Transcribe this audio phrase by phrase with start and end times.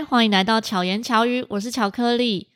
[0.00, 2.48] 嗨，欢迎来到巧言巧语，我是巧克力。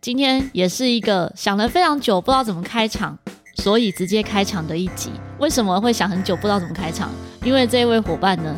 [0.00, 3.18] 今天也是一个想了非常久，不知道怎么开场，
[3.56, 5.10] 所以直接开场的一集。
[5.38, 7.10] 为什么会想很久，不知道怎么开场？
[7.44, 8.56] 因为这位伙伴呢，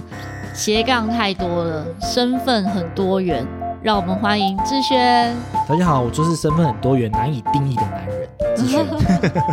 [0.54, 3.44] 斜杠太多了，身份很多元。
[3.82, 5.34] 让我们欢迎志轩。
[5.68, 8.86] 大家好，我就是身份很多元、难以定义的男人，志轩。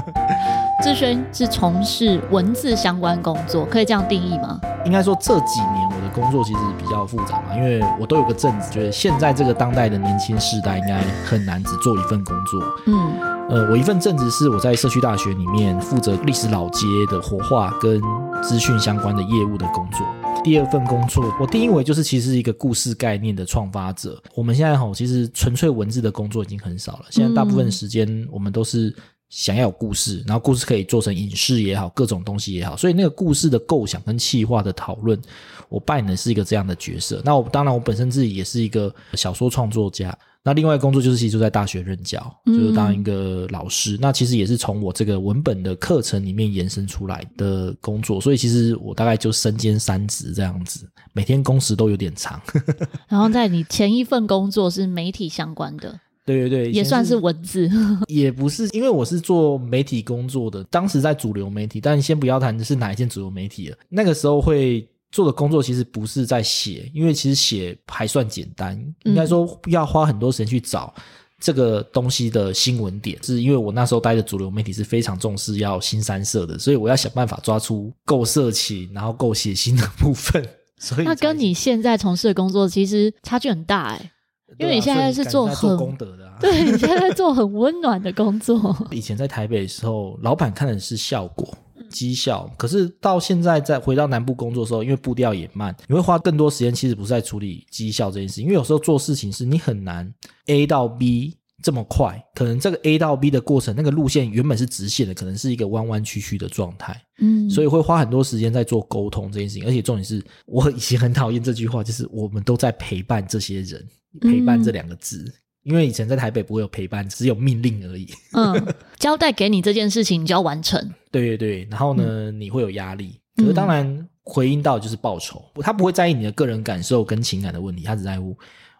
[0.84, 4.59] 志轩是从事文字相关工作，可以这样定义吗？
[4.86, 12.62] 应该说这几年工作其实比较复杂嘛，因为我都有个正职，觉得现在这个当代的年轻世代应该很难只做一份工作。
[12.88, 13.20] 嗯，
[13.50, 18.02] 呃，我一份正职是我在社区大学里面负责历史老街的活化跟
[18.42, 20.00] 资讯相关的业务的工作。
[20.44, 24.22] 第二份工作，我定义为就是其实是一个故事概念的创发者。
[24.36, 28.95] 我们现在吼，其实纯粹文字的工作已经很少了，现在大部分时间我们都是。
[29.30, 35.20] 想要有故事，然后故事可以做成影视也好，各种东西也好，所以那个故事的构想跟企划的讨论，
[35.68, 37.22] 我扮演的是一个这样的角色。
[37.26, 40.18] 那我当然，我本身自己也是一个小说创作家。
[40.48, 43.95] 那另外工作就是其实就在大学任教，就是当一个老师。
[43.95, 48.22] 嗯、那其实也是从我这个文本的课程里面延伸出来的工作。
[48.22, 52.39] 所以其实我大概就身兼三职这样子，每天工时都有点长。
[53.10, 56.00] 然后在你前一份工作是媒体相关的。
[56.26, 57.70] 对对对，也算是文字，
[58.08, 63.78] 也不是，因为我是做媒体工作的，当时在主流媒体，但先不要谈的是哪一件主流媒体了。
[63.90, 70.92] 那个时候会做的工作其实不是在写，因为其实写还算简单，应该说要花很多时间去找
[71.40, 80.44] 这个东西的新闻点，是因为我那时候待的主流媒体是非常重视要新三色的，所以我要想办法抓出够色情，然后够血腥的部分。
[80.80, 84.12] 所以那跟你现在从事的工作其实差距很大哎。
[84.58, 88.76] 因为你现在是做很做功德的，啊， 对，你现在在做很温暖的工作。
[88.92, 91.48] 以前在台北的时候，老板看的是效果、
[91.90, 100.14] 绩效，可是到现在再回到南部工作的时候，因为步调也慢，你会花更多时间，其实不是在处理绩效这件事，因为有时候做事情是你很难
[100.48, 113.83] A 到 B 这么快，可能这个 A 到 B 的过程，那个路线原本是直线的，可能是一个弯弯曲曲的状态，嗯，所以会花很多时间在做沟通这件事情，而且重点是我以前很讨厌这句话，就是我们都在陪伴这些人。
[114.21, 115.33] 陪伴这两个字，嗯，
[115.71, 118.08] 因为以前在台北不会有陪伴，只有命令而已。
[118.31, 118.65] 嗯，
[118.98, 120.80] 交代给你这件事情，你就要完成。
[121.11, 123.20] 对对对，然后呢，嗯，你会有压力。
[123.36, 128.33] 可是当然，回应到就是报酬，他不会在意你的个人感受跟情感的问题，他只在乎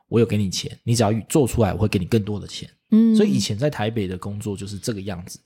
[0.08, 2.70] 我有给你钱，你只要做出来，我会给你更多的钱。
[2.92, 5.40] 嗯，所以以前在台北的工作就是这个样子。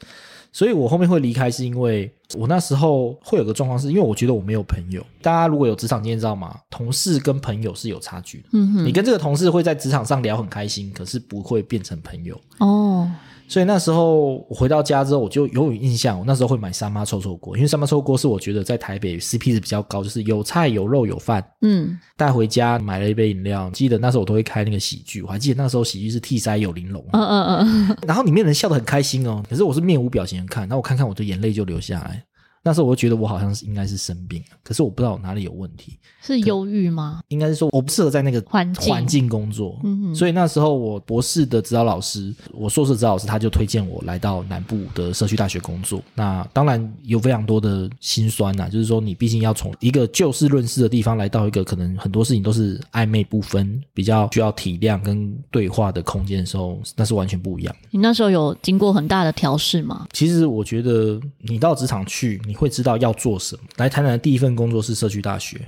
[0.51, 5.03] 所以我后面会离开，是因为我那时候会有个状况，是因为我觉得我没有朋友。
[5.21, 6.55] 大家如果有职场经验，知道吗？
[6.69, 8.49] 同事跟朋友是有差距的。
[8.53, 12.39] 嗯哼，你跟这个同事会在职场上聊很开心，可是不会变成朋友。
[12.59, 13.09] 哦。
[13.47, 21.43] 所以那时候我回到家之后，我就有有印象，我那时候会买三妈臭臭锅，因为三妈臭臭锅是我觉得在台北 CP 值比较高，就是有菜有肉有饭。
[21.61, 27.03] 嗯，带回家买了一杯饮料，记得那时候我都会开那个喜剧，我还记得那时候喜剧是替塞有玲珑。
[27.11, 32.18] 嗯嗯嗯，然后里面人笑得很开心哦，可是我是面无表情的看，然后我看看我的眼泪就流下来。
[32.61, 35.97] 那时候我就觉得我好像是应该是生病了，可是我不知道我哪里有问题。
[36.21, 37.21] 是忧郁吗？
[37.29, 39.79] 应该是说我不适合在那个环境环境工作。
[39.83, 40.15] 嗯哼。
[40.15, 46.03] 所以那时候我博士的指导老师，我硕士指导老师他就推荐我来到南部的社区大学工作。
[46.13, 57.73] 那当然有非常多的辛酸呐，就是说你毕竟要从一个就事论事的地方来到一个可能很多事情都是暧昧不分、比较需要体谅跟对话的空间的时候，那是完全不一样。
[57.91, 60.05] 你那时候有经过很大的调试吗？
[60.11, 62.39] 其实我觉得你到职场去。
[62.49, 63.61] 你会知道要做什么。
[63.77, 65.61] 来台南的第一份工作是社区大学，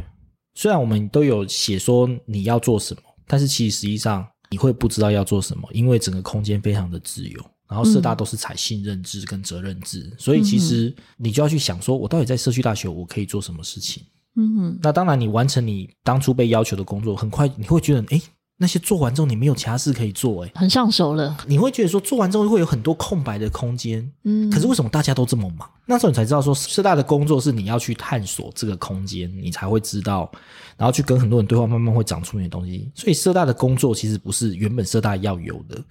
[0.56, 14.04] 虽然我们都有写说你要做什么，但是其实实际上你会不知道要做什么，因为整个空间非常的自由，然后社大都是采信任制跟责任制，嗯、所以其实你就要去想说，我到底在社区大学我可以做什么事情？
[14.36, 18.22] 嗯哼，那当然你完成你当初被要求的工作，很快你会觉得，诶
[18.62, 21.36] 那些做完之后，你没有其他事可以做，哎，很上手了。
[21.48, 24.52] 你会觉得说，做完之后会有很多空白的空间，嗯。
[24.52, 25.68] 可是为什么大家都这么忙？
[25.88, 30.32] 那时候你才知道说，社大的工作是你要去探索这个空间，你才会知道，
[30.78, 32.92] 然后去跟很多人对话，慢慢会长出你的东西。
[32.94, 35.82] 所以社大的工作其实不是原本社大要有的。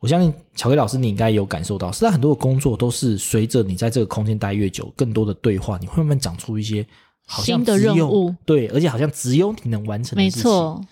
[0.00, 6.86] 我相信巧克力老师，你应该有感受到，社大很多的工作都是随着你在这个空间待越久，更多的对话，你会慢慢长出一些
[7.28, 10.38] 新的任务，对，而且好像只有你能完成的事情。
[10.38, 10.82] 没错。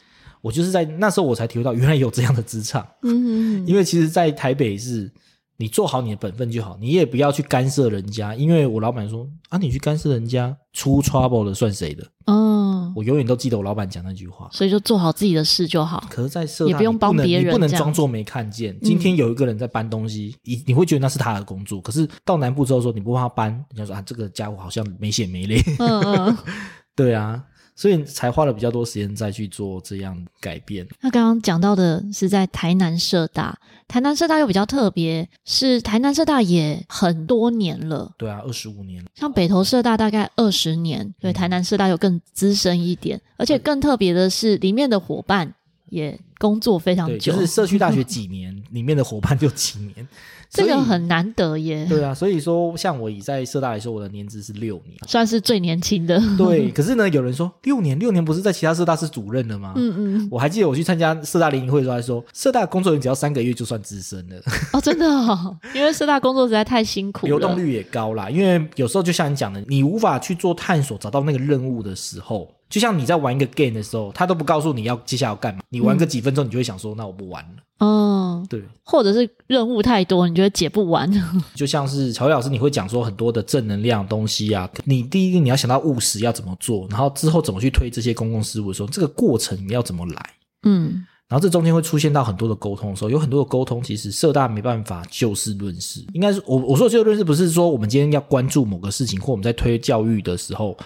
[0.46, 2.86] 我就是在那时候，我才体会到原来有这样的职场。
[3.02, 5.12] 嗯哼哼，因为其实，在台北是，
[5.56, 8.32] 你做好你的本分就好，你也不要去干涉人家。
[8.32, 12.06] 因为我老板说啊，你去干涉人家，出 trouble 的算谁的？
[12.26, 14.48] 嗯，我永远都记得我老板讲那句话。
[14.52, 16.06] 所以就做好自己的事就好。
[16.08, 18.78] 可是，在社大也不用帮别人，你不能装作没看见。
[18.82, 21.80] 今天有一个人在搬东西，你、嗯、你会觉得那是他的工作。
[21.80, 25.60] 可是到南部之后说，你不帮他搬，人家说啊，这个家伙好像没血没泪。
[25.80, 26.38] 嗯嗯，
[26.94, 27.42] 对啊。
[27.76, 30.84] 所以才花了比较多时间再去做这样改变。
[31.02, 33.56] 那刚刚讲到的是在台南社大，
[33.86, 38.10] 台南社大又比较特别，是台南社大也很多年了。
[38.16, 39.04] 对啊，二十五年。
[39.14, 45.52] 像北投社大大概二十年，对，台南社大又更资深一点，而且更特别的是里面的伙伴
[45.90, 50.08] 也工作非常久，就是社区大学 几年，里面的伙伴就几年。
[50.50, 51.86] 这个很难得耶。
[51.88, 56.20] 对啊，所以说像我以在社大来说，我的年资是六年，算是最年轻的。
[56.38, 59.74] 对， 可是呢，有人说六年，六年不是在其他社大是主任了吗？
[59.76, 60.28] 嗯嗯。
[60.30, 64.36] 我还记得我去参加社大联谊会的时候，还说社大工作人员只要三个月就算资深了。
[64.72, 68.30] 哦，真的哦， 因为社大工作实在太辛苦了，流动率也高啦。
[68.30, 72.48] 因为有时候就像你讲的，你无法去做探索，找到那个任务的时候。
[72.68, 77.62] 就像你在玩一个 game 的时候，他都不告诉你要接下来要干嘛，你玩个几分钟，你就会想说，嗯、那我不玩了。
[77.78, 81.10] 哦，对，或者是任务太多，你觉得解不完。
[81.54, 90.30] 就像是乔薇老师，你会讲说很多的正能量东西啊，你第一个你要想到务实要怎么做，然后之后怎么去推这些公共事务的时候，这个过程你要怎么来？
[90.64, 100.76] 嗯，然后这中间会出现到很多的沟通的时候，有很多的沟通，其实社大没办法就事论事，应该是我我说的就事论事，不是说我们今天要关注某个事情，或我们在推教育的时候。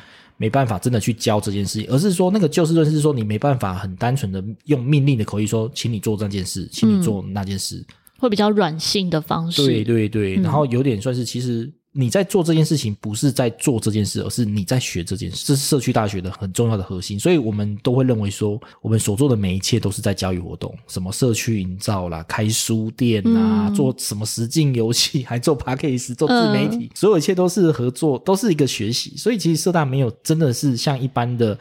[0.40, 9.66] 没办法真的去教这件事情，而是说那个就事论事，是说你没办法很单纯的用命令的口气说，请你做这件事，请你做那件事，嗯、会比较软性的方式。
[9.66, 11.70] 对对对，然后有点算是其实。
[11.92, 15.44] 你在做这件事情，不是在做这件事，而是你在学这件事。
[15.44, 29.16] 这是社区大学的很重要的核心，所以我们都会认为说，我们所做的每一切都是在教育活动，什么社区营造啦、开书店啊、嗯、做什么实境游戏， 还做 p a c k a g e 做自媒体，嗯、所有一切都是合作，都是一个学习。
[29.16, 31.58] 所以其实社大没有真的是像一般的，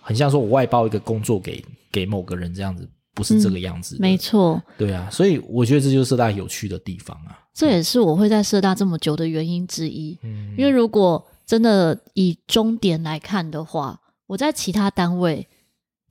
[0.00, 2.88] 很像说我外包一个工作给给某个人这样子。
[3.18, 4.62] 不是这个样子，嗯，没错。
[4.78, 7.36] 对啊，所以我觉得这就是社大有趣的地方啊。
[7.52, 10.16] 这也是我会在社大这么久的原因之一。
[10.22, 13.98] 嗯，因为如果真的以终点来看的话，
[14.28, 15.44] 我在其他单位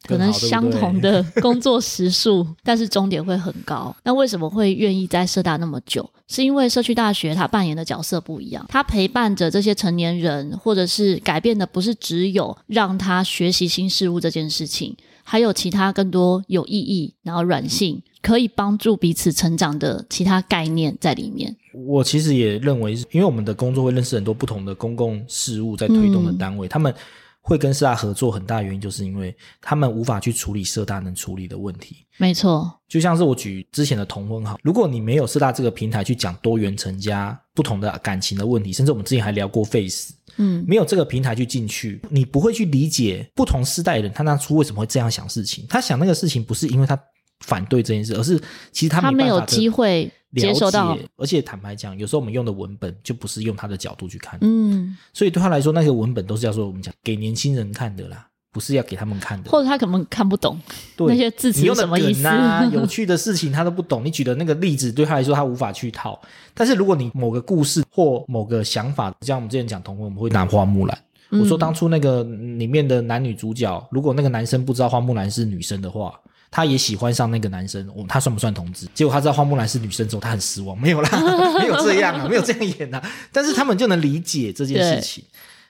[0.03, 3.95] 可能相同的工作时数， 但是终点会很高。
[4.03, 6.09] 那为什么会愿意在社大那么久？
[6.27, 14.93] 是因为社区大学它扮演的角色不一样，它陪伴着这些成年人，或者是改变的不是只有让他学习新事物这件事情。
[15.29, 21.53] 还有其他更多有意义，然后软性可以帮助彼此成长的其他概念在里面。
[21.73, 26.95] 我其实也认为，因为我们的工作会认识很多不同的公共事务在推动的单位，嗯、他们
[27.41, 31.97] 会跟社大合作，很大原因就是因为他们无法去处理社大能处理的问题。
[32.15, 40.13] 没错，就像是我举之前的同婚好，如果你没有社大这个平台去讲多元成家不同的感情的问题，甚至我们之前还聊过 face。
[40.37, 45.65] 嗯，没有这个平台去进去，你不会去理解不同世代的人他当初为什么会这样想事情。
[45.67, 46.97] 他想那个事情不是因为他
[47.41, 48.39] 反对这件事，而是
[48.71, 50.97] 其实他没，他没有机会接受到。
[51.17, 54.39] 而且坦白讲，有时候我们用的文本就不是用他的角度去看。
[54.41, 58.27] 嗯，所以对他来说，那些文本都是叫做我们讲给年轻人看的啦。
[58.57, 60.59] 不是要给他们看的，或者他可能看不懂
[60.97, 62.67] 那些字词什么意思啊？
[62.73, 64.03] 有趣的事情他都不懂。
[64.03, 66.19] 你举的那个例子对他来说他无法去套。
[66.55, 70.97] 但是如果你某个故事或某个想法，像我们之前讲同婚，我们会拿花木兰。
[71.29, 76.19] 嗯、我说当初那个里面的男女主角，如果那个男生不知道花木兰是女生的话，
[76.49, 78.87] 他也喜欢上那个男生，他算不算同志？
[78.93, 80.79] 结果他知道花木兰是女生之后，他很失望。
[80.79, 81.09] 没有啦，
[81.59, 83.03] 没有这样啊，没有这样演啊。
[83.31, 85.23] 但是他们就能理解这件事情。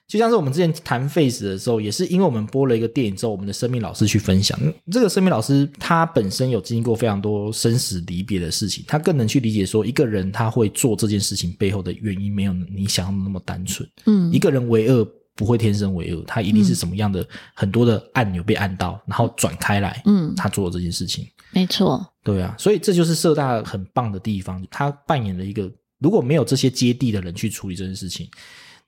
[0.08, 4.58] 就像是我们之前谈 face 的时候，也是因为我们播了一个电影之后，我们的生命老师去分享。
[4.90, 13.88] 这个生命老师他本身有经历过非常多生死离别的事情，他更能去理解说一个人他会做这件事情背后的原因没有你想象的那么单纯。
[14.06, 15.06] 嗯，一个人为恶
[15.36, 20.02] 不会天生为恶，他一定是什么样的、嗯、很多的按钮被按到，然后转开来。
[20.06, 22.02] 嗯，他做了这件事情，没错。
[22.24, 28.26] 对啊，所以这就是社大很棒的地方，他扮演了一个如果没有这些接地的人去处理这件事情。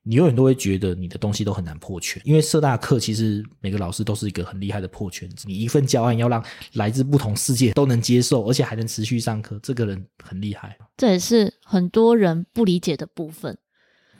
[0.10, 5.46] 你永远都会觉得你的东西都很难破圈，因为社大课其实每个老师都是一个很厉害的破圈子。
[5.48, 10.76] 你一份教案要让来自不同世界都能接受，而且还能持续上课，这个人很厉害。
[10.98, 13.56] 这也是很多人不理解的部分。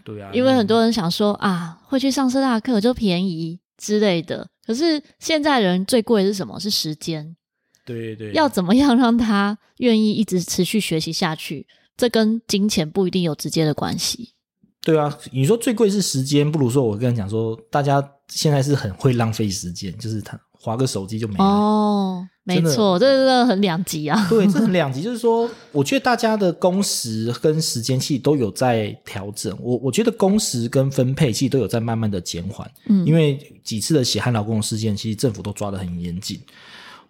[0.04, 4.48] 对啊，因为很多人想说啊，会去上社大课就便宜之类的。
[4.68, 6.60] 可是现在人最贵的是什么？
[6.60, 7.36] 是时间。
[7.84, 11.66] 对对，要怎么样让他愿意一直持续学习下去？
[11.98, 14.34] 这跟金钱不一定有直接的关系。
[14.84, 21.44] 对啊，你说最贵是时间，不如说我跟你讲说，大家现在是很会浪费时间，就是他划个手机就没了。
[21.44, 24.26] 哦，没错，这真的很两极啊。
[24.30, 29.56] 对，这很 两极，就是说，我觉得大家的工时跟时间其实都有在调整。
[29.62, 32.70] 我我觉得工时跟分配其实都有在慢慢的减缓。
[32.88, 36.40] 嗯，因为几次的血汗劳工事件，其实政府都抓得很严谨。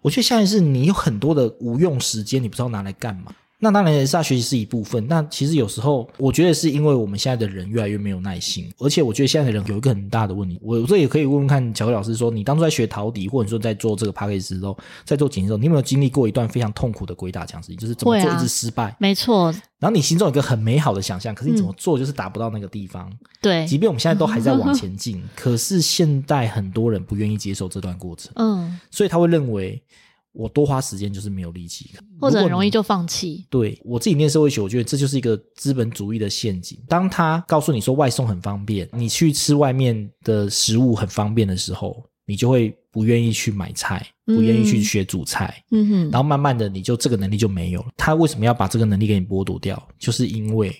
[0.02, 3.32] 我觉得现在是你有很多的无用时间，你不知道拿来干嘛。
[3.62, 5.06] 那当然也是他学习是一部分。
[5.06, 10.58] 那其实有时候我觉得是因为我们现在的人越来越没有耐心，而且我觉得现在的人有一个很大的问题。
[10.62, 17.76] 我这也可以问问看巧克力老师说，你当初在学陶笛，或者说在做这个 podcast 的时候，在做剪辑的时候，你有没有经历过一段非常痛苦的鬼打墙时期？
[17.76, 18.84] 就是怎么做一直失败？
[18.84, 19.52] 啊、没错。
[19.78, 23.12] 然后你心中有一个很美好的想象，可是你怎么做就是达不到那个地方。
[23.42, 28.32] 对、嗯，即便我们现在都还在往前进， 可是现代很多人不愿意接受这段过程。
[28.36, 29.82] 嗯，所以他会认为。
[30.32, 33.44] 我多花时间就是没有力气，或者很容易就放弃。
[33.50, 36.78] 对，我自己念社会学，我觉得这就是一个资本主义的陷阱。
[36.86, 45.64] 当他告诉你说外送很方便，你去吃外面的食物很方便的时候，你就会不愿意去买菜，不愿意去学煮菜。
[45.72, 47.88] 嗯哼，然后慢慢的你就这个能力就没有了。
[47.96, 49.82] 他为什么要把这个能力给你剥夺掉？
[49.98, 50.72] 就是因为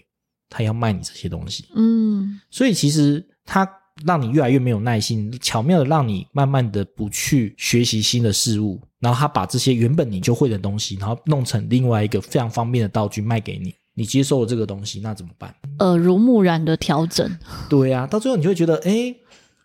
[0.49, 1.65] 他要卖你这些东西。
[1.75, 3.69] 嗯，所以其实他。
[4.05, 13.75] 让你越来越没有耐心，巧妙的让你慢慢的不去学习新的事物，然后他把这些原本你就会的东西，然后弄成另外一个非常方便的道具卖给你。
[13.95, 15.55] 你接受了这个东西，那怎么办？
[15.81, 17.39] 耳濡目染的调整。
[17.69, 19.15] 对啊，到最后你就会觉得，哎，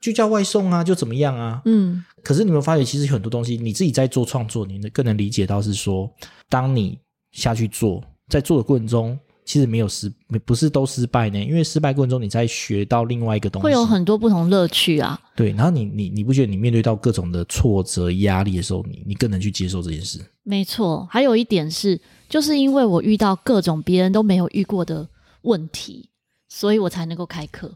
[0.01, 1.62] 就叫外送啊，就怎么样啊？
[1.65, 2.03] 嗯。
[2.22, 6.12] 可是你有没有发觉，其实很多东西你自己在做创作，你更能理解到是说，
[6.50, 6.98] 当你
[7.32, 9.17] 下去做，在做的过程中。
[9.46, 10.12] 其实没有失，
[10.44, 15.22] 不是都失败呢，因为失败过程中你在学到另外一个东西，会有很多不同乐趣啊。
[15.36, 20.20] 对，然后你你你不觉得你面对到各种的挫折压力的时候，你你更能去接受这件事？
[20.42, 25.08] 没错，还有一点是，就是因为我遇到各种别人都没有遇过的
[25.44, 26.10] 问题，
[26.50, 27.72] 所以我才能够开课。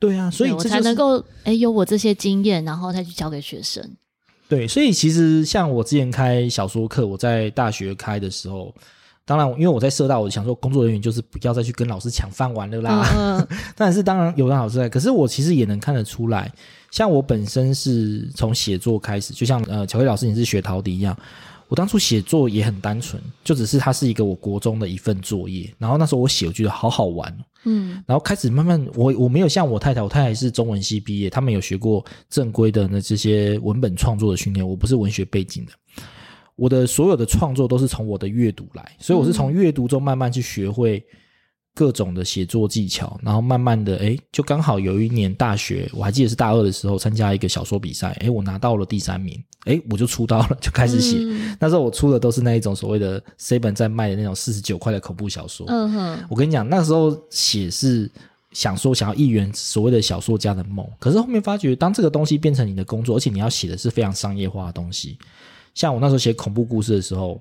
[0.00, 3.88] 对啊，所以、就是、我才能够诶有我这些经验，然后再去教给学生。
[4.48, 8.74] 对，所以其实像我之前开小说课，我在大学开的时候。
[9.26, 13.08] 当然，因为我在社大，我想说工作人员就是不要再去跟老师抢饭碗了啦。
[13.16, 16.52] 嗯， 但是当然有让老师在，可是我其实也能看得出来，
[16.90, 21.16] 像我本身是从写作开始，就像呃巧克力老师你是学陶笛一样，
[21.68, 25.72] 我当初写作也很单纯，就只是它是一个我国中的一份作业。
[25.78, 35.72] 然后那时候我写，我觉得好好玩，嗯，然后开始慢慢，我我没有像我太太，我太太是中文系毕业，他们有学过正规的那这些文本创作的训练，我不是文学背景的。
[36.56, 41.04] 我的所有的创作都是从我的阅读来，所以我是从阅读中慢慢去学会
[41.74, 51.16] 各种的写作技巧，然后慢慢的，诶，就刚好有一年大学，我还记得是大二的时候参加一个小说比赛，诶，我拿到了第三名，诶，我就出道了，就开始写。
[51.20, 55.66] 嗯、那时候我出的都是那一种所谓的 seven 在卖的那种四十九块的恐怖小说。
[55.68, 58.08] 嗯哼，我跟你讲，那时候写是
[58.52, 65.18] 想说想要一圆所谓的小说家的梦，可是后面发觉，当这个东西变成你的工作，而且你要写的是非常商业化的东西。
[65.74, 67.40] 像我那时候写恐怖故事的时候，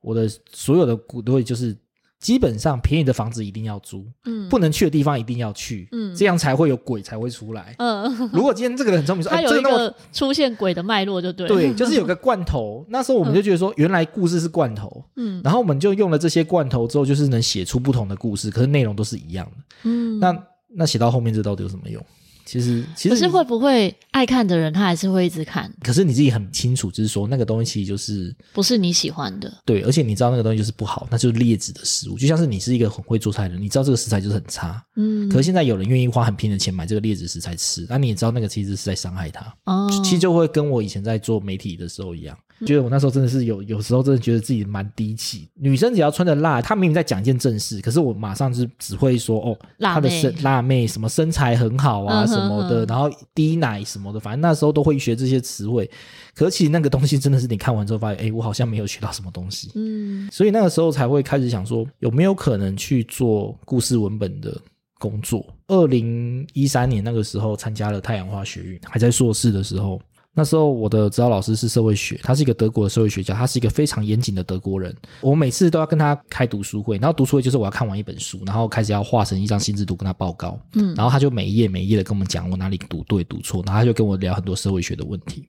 [0.00, 1.76] 我的所有的股都会就是
[2.18, 8.30] 基本上便宜的房子一定要租，嗯，不能去的地方一定要去，嗯，这样才会有鬼才会出来，嗯。
[8.32, 12.84] 如果今天这个人很聪明说， 他有一个出现鬼的脉络就对了，对，就是有个 罐头。
[12.90, 20.20] 那时候我们就觉得说，原来故事是罐头，嗯，然后我们就用了这些罐头之后，就是能写出不同的故事，可是内容都是一样的，嗯。
[20.20, 22.04] 那那写到后面这到底有什么用？
[22.50, 25.72] 其实，其实可是会不会爱看的人，他还是会一直看。
[25.84, 29.52] 可是你自己很清楚，就是说那个东西就是不是你喜欢的。
[29.64, 32.18] 对，而且你知道那个东西就是不好，那就是劣质的食物。
[32.18, 34.84] 就像是你是一个很会做菜的人，你知道这个食材就是很差。
[34.96, 35.28] 嗯。
[35.28, 39.54] 可是现在有人愿意花很便宜的钱买这个劣质食材吃，那你也知道那个其实是在伤害他。
[39.66, 39.88] 哦。
[40.02, 42.36] 其实就会跟我以前在做媒体的时候一样。
[42.66, 45.48] 觉得我那时候真的是有，有时候真的觉得自己蛮低气。
[45.54, 55.90] 女生只要穿的辣，她明明在讲一件正事，可是我马上就只会说哦，她的身辣妹什么身材很好啊什么的，然后低奶什么的，反正那时候都会学这些词汇。
[56.34, 59.70] 可是其实那个东西真的是你看完之后发现，哎，我好像没有学到什么东西。
[59.74, 64.54] 嗯，所以那个时候才会开始想说，有没有可能去做故事文本的
[64.98, 65.46] 工作？
[65.68, 70.00] 二零一三年那个时候参加了太阳花学运，还在硕士的时候。
[70.32, 74.94] 那时候我的指导老师是社会学，他是一个德国的社会学家，他是一个非常严谨的德国人。
[75.20, 80.56] 我每次都要跟他开读书会，然后读书会就是我要看完一本书，然后开始要画成一张心智图跟他报告。
[80.74, 85.48] 嗯，然后他就每一页每一页的跟我们讲我哪里读对读错，然后他就跟我聊很多社会学的问题。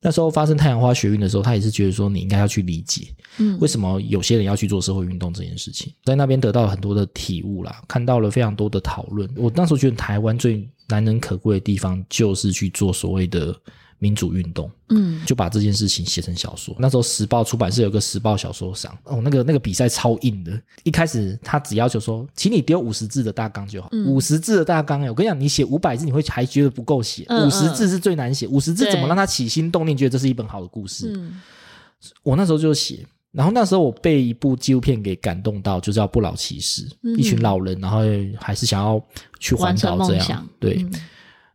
[0.00, 9.28] 那时候发生太阳花学运的时候，他也是觉得说你应该要去理解，嗯，为什么有些人要去做社会运动这件事情，在那边得到了很多的体悟啦，看到了非常多的讨论。
[9.36, 13.54] 我那时候觉得台湾最难能可贵的地方就是去做所谓的。
[14.00, 16.74] 民主运动，嗯，就把这件事情写成小说。
[16.78, 20.60] 那时候时报出版社有个时报小说赏，哦，那个那个比赛超硬的。
[20.84, 25.00] 一开始他只要求说，请你丢五十字的大纲就好，五十字的大纲。
[25.08, 28.46] 我跟你讲，你写五百字，你会还觉得不够写，五十字是最难写。
[28.46, 31.12] 五十字怎么让他起心动念，觉得这是一本好的故事？
[31.16, 31.40] 嗯，
[32.22, 37.98] 我那时候就写，然后那时候我被一部纪录片给感动到，就叫《不老骑士》，一群老人，然后
[38.38, 39.04] 还是想要
[39.40, 40.86] 去环岛这样，对，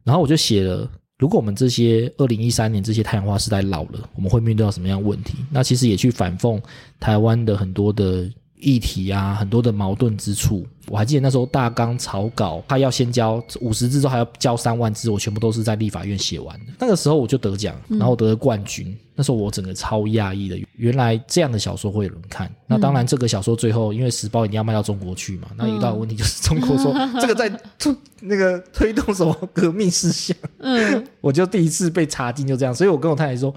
[0.04, 0.90] 然后我就写了。
[1.24, 5.36] 如果我们这些二零一三年这些太阳花时代老了，我们会面对到什么样的问题？
[5.50, 6.62] 那其实也去反讽
[7.00, 8.30] 台湾的很多的。
[8.64, 10.66] 议题啊，很多的矛盾之处。
[10.88, 16.74] 我还记得那时候大纲草稿，他要先交五十字，之后还要交三万字，我全部都是在立法院写完的。
[16.78, 18.88] 那个时候我就得奖，然后得了冠军。
[18.90, 22.54] 嗯、那时候我整个超讶异的，原来这样的小说会有人看。
[22.68, 30.36] 那当然，这个小说最后因为时报一定要卖到中国去嘛，那遇到的问题就是中国说、嗯、 这个在推那个推动什么革命思想。
[30.60, 32.76] 嗯， 我就第一次被查禁，就这样。
[32.76, 33.54] 所以我跟我太太说，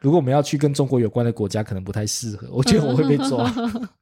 [0.00, 2.48] 如果我们要去跟中国有关的国家，可能不太适合。
[2.50, 3.52] 我觉得我会被抓。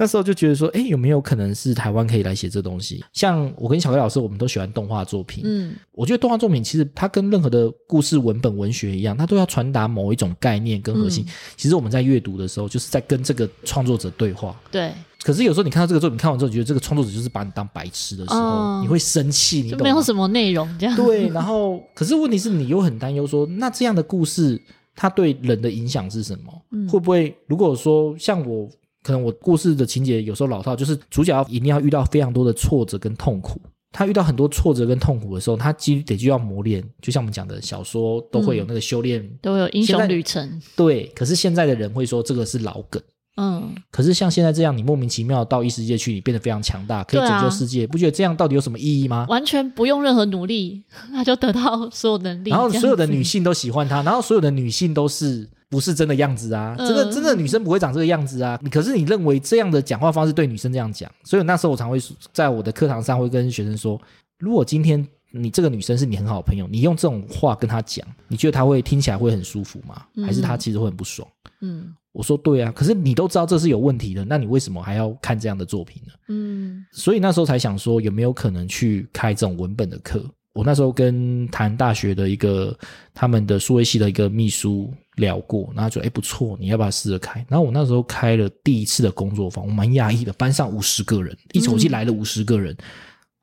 [0.00, 3.04] 嗯那时候就觉得说，哎，有没有可能是台湾可以来写这东西？
[3.12, 5.42] 像我跟小黑老师，我们都喜欢动画作品。
[5.44, 11.22] 嗯，我觉得动画作品其实它跟任何的故事文本文学一样，它都要传达某一种概念跟核心。
[11.28, 14.58] 嗯、其实我们在阅读的时候，就是在跟这个创作者对话。
[14.70, 14.90] 对。
[15.22, 19.82] 可是有时候你看到这个作品，看完之后觉得这个创作者就是把你当白痴的时候，哦、你会生气，你懂吗？
[19.84, 20.96] 没有什么内容这样。
[20.96, 24.58] 对，然后可是问题是你又很担忧说，那这样的故事
[24.96, 26.62] 它对人的影响是什么？
[26.70, 28.66] 嗯、会不会如果说像我？
[29.02, 33.60] 可能我故事的情节有时候老套，就是主角要一定要遇到非常多的挫折跟痛苦。
[33.92, 36.80] 他遇到很多挫折跟痛苦的时候，他其实得就要磨练。
[37.02, 40.62] 就像我们讲的小说都会有那个修炼，嗯、都会有英雄旅程。
[40.76, 43.02] 对，可是现在的人会说这个是老梗。
[43.36, 49.26] 嗯，可是像现在这样，你莫名其妙到异世界去，你变得非常强大，可以拯救世界，啊、不觉得这样到底有什么意义吗？
[49.28, 52.50] 完全不用任何努力， 他就得到所有能力。
[52.50, 55.48] 然后所有的女性都喜欢他，然后所有的女性都是。
[55.70, 58.60] 不是真的样子啊，这个真的女生不会长这个样子啊。
[58.70, 61.96] 可是你认为这样的讲话方式对女生这样讲，所以那时候我常会
[62.32, 63.98] 在我的课堂上会跟学生说：
[64.40, 70.04] 如果今天你这个女生是你很好的朋友，你用这种话跟她讲，你觉得她会听起来会很舒服吗？
[70.26, 71.26] 还是她其实会很不爽？
[71.60, 76.12] 嗯，我说对啊，可是你都知道这是有问题的，那你为什么还要看这样的作品呢？
[76.30, 80.24] 嗯，所以那时候才想说有没有可能去开这种文本的课。
[80.52, 82.76] 我那时候跟台南大学的一个
[83.14, 92.74] 他们的数位系的一个秘书聊过，然后他说：“哎，不错，你要不要试着开？”然后我那时候开了第一次的工作坊，我蛮讶异的，班上五十个人，一口气来了五十个人。
[92.74, 92.84] 嗯、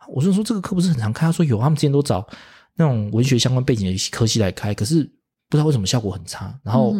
[0.09, 2.27] 我就说：“这个课不是很常开？”他说：“有，他们之前都找
[2.75, 5.03] 那种文学相关背景的科系来开，可是
[5.49, 6.93] 不知道为什么效果很差。”然后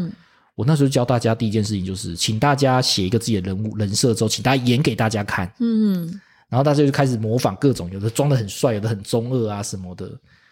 [0.56, 5.52] 我那时候教大家第一件事情就是，请大家写一个自己的人物人设之后，请大家演给大家看。
[5.60, 6.22] 嗯。
[6.50, 10.08] 然后大家就开始模仿各种，有的装的很帅，有的很中二啊什么的。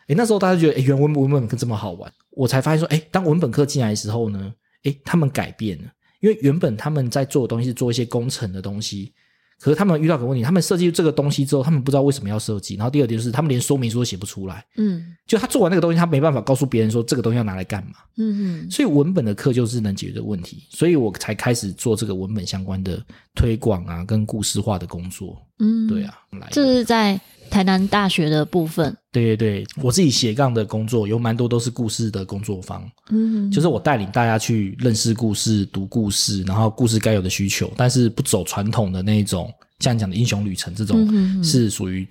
[0.08, 4.54] 诶，那时候大家觉得，诶，原文文本课这么好玩，我才发现说，诶，当文本课进来的时候呢，
[4.84, 9.14] 诶，他们改变了，因为原本他们在做的东西做一些工程的东西。
[9.60, 12.76] 可是他们遇到个问题，他们设计这个东西之后，他们不知道为什么要设计。
[12.76, 14.64] 然后第二点就是，他们连说明书都写不出来。
[14.78, 17.94] 嗯，就他做完那个东西，他没办法告诉别人说这个东西要拿来干嘛。
[18.18, 18.72] 嗯嗯。
[18.72, 23.02] 所以文本的课就是能解决的问题，所以我才开始做这个文本相关的
[23.34, 25.42] 推广啊，跟故事化的工作。
[25.60, 27.20] 嗯，对啊，来，这是在
[27.56, 28.94] 台南大学的部分。
[29.14, 32.86] 对对对，我自己斜杠的工作有蛮多都是故事的工作坊。
[33.12, 42.06] 嗯，就是我带领大家去认识故事、读故事，然后故事该有的需求，但是不走传统的那一种，像你讲的英雄旅程这种，是属于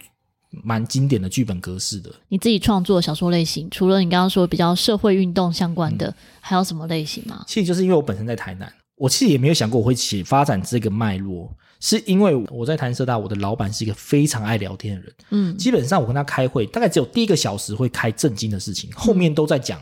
[0.62, 2.10] 蛮经典的剧本格式的。
[2.30, 7.44] 你自己创作小说类型，除了你刚刚说比较社会运动相关的，嗯、还有什么类型吗？
[7.46, 11.54] 其实就是因为我本身在台南，我其实也没有想过我会写发展这个脉络。
[11.84, 15.12] 是因为我在台南社大，我的老板是一个非常爱聊天的人。
[15.32, 19.78] 嗯，基本上我跟他开会，大概只有第一个小时会开正经的事情，后面都在讲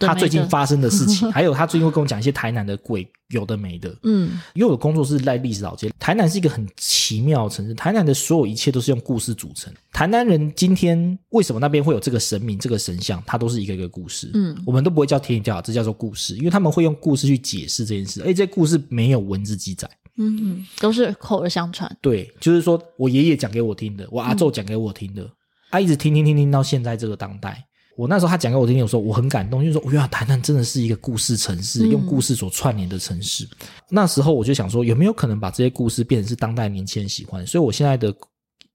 [0.00, 3.96] 他最近发生的事情， 还有他最近会跟我讲一些台南的鬼，有的没的。
[4.02, 9.72] 嗯，因为我的工作是在历史老街，台南是一个很奇妙的城市，台南的所有一切都是用故事组成。
[9.92, 14.28] 台南人今天为什么那边会有这个神明、这个神像，它都是一个一个故事。
[14.34, 18.24] 嗯，我们都不会叫天教，这叫做故事，因为他们会用故事去解释这件事。
[18.26, 19.88] 而这故事没有文字记载。
[20.18, 21.90] 嗯嗯，都是口耳相传。
[22.02, 25.22] 对，就是说我爷爷讲给我听的，我阿昼讲给我听的，
[25.70, 27.64] 他、嗯啊、一直听听听听到现在这个当代。
[27.96, 33.48] 我那时候他讲给我听，有时候我很感动，就是说，哇，台南真的是一个故事城市，嗯、用故事所串联的城市。
[33.90, 37.46] 那时候我就想说，有没有可能把这些故事变成是当代年轻人喜欢？
[37.46, 38.14] 所以我现在的。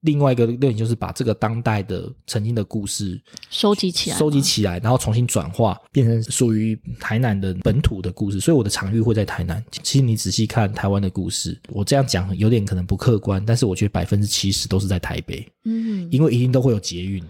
[0.04, 8.40] 另外一个论点就是把这个当代的曾经的故事收集起来，收集起来，然后重新转化，变成属于台南的本土的故事。
[8.40, 9.64] 所以我的场域会在台南。
[9.72, 15.46] 其实你仔细看台湾的故事，我这样讲有点可能不客观，但是我觉得百分之七十都是在台北。
[15.64, 17.24] 嗯，因为一定都会有捷运。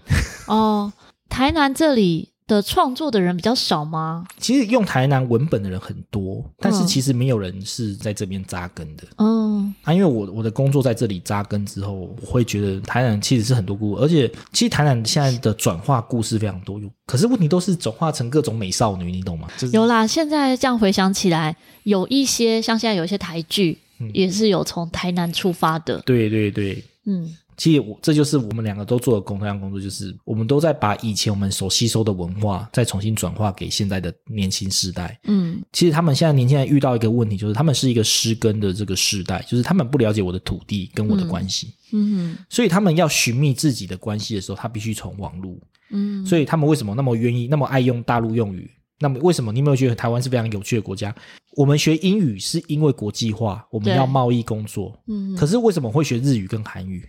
[0.46, 0.92] 哦，
[1.28, 2.33] 台南这里。
[2.46, 4.26] 的创作的人比较少吗？
[4.38, 9.04] 其实用台南文本的人很多，但是其实没有人是在这边扎根的。
[9.16, 19.48] 嗯，啊，因为我我的工作在这里扎根之后，我会觉得台南其实是很多故事，而且其实台南现在的转化故事非常多，可是问题都是转化成各种美少女，你懂吗？
[19.56, 23.78] 就是、有啦，现在这样回想起来，有一些像现在有一些台剧，
[24.12, 26.02] 也是有从台南出发的。
[26.04, 26.84] 对对对。
[27.06, 35.18] 嗯，其实我这就是我们两个都做的同样工作，就是我们都在把以前我们所吸收的文化再重新转化给现在的年轻世代。
[35.24, 41.74] 嗯，其实他们现在年轻人遇到一个问题，就是他们是一个失根的这个世代，就是他们不了解我的土地跟我的关系。
[41.92, 45.56] 嗯，所以他们要寻觅自己的关系的时候，他必须从网络。
[45.90, 48.70] 嗯，所以他们为什么那么愿意，那么爱用大陆用语？
[49.00, 51.14] 那么为什么你有没有觉得台湾是非常有趣的国家？
[51.56, 54.98] 我们学英语是因为国际化，我们要贸易工作。
[55.06, 57.06] 嗯，可是为什么会学日语跟韩语？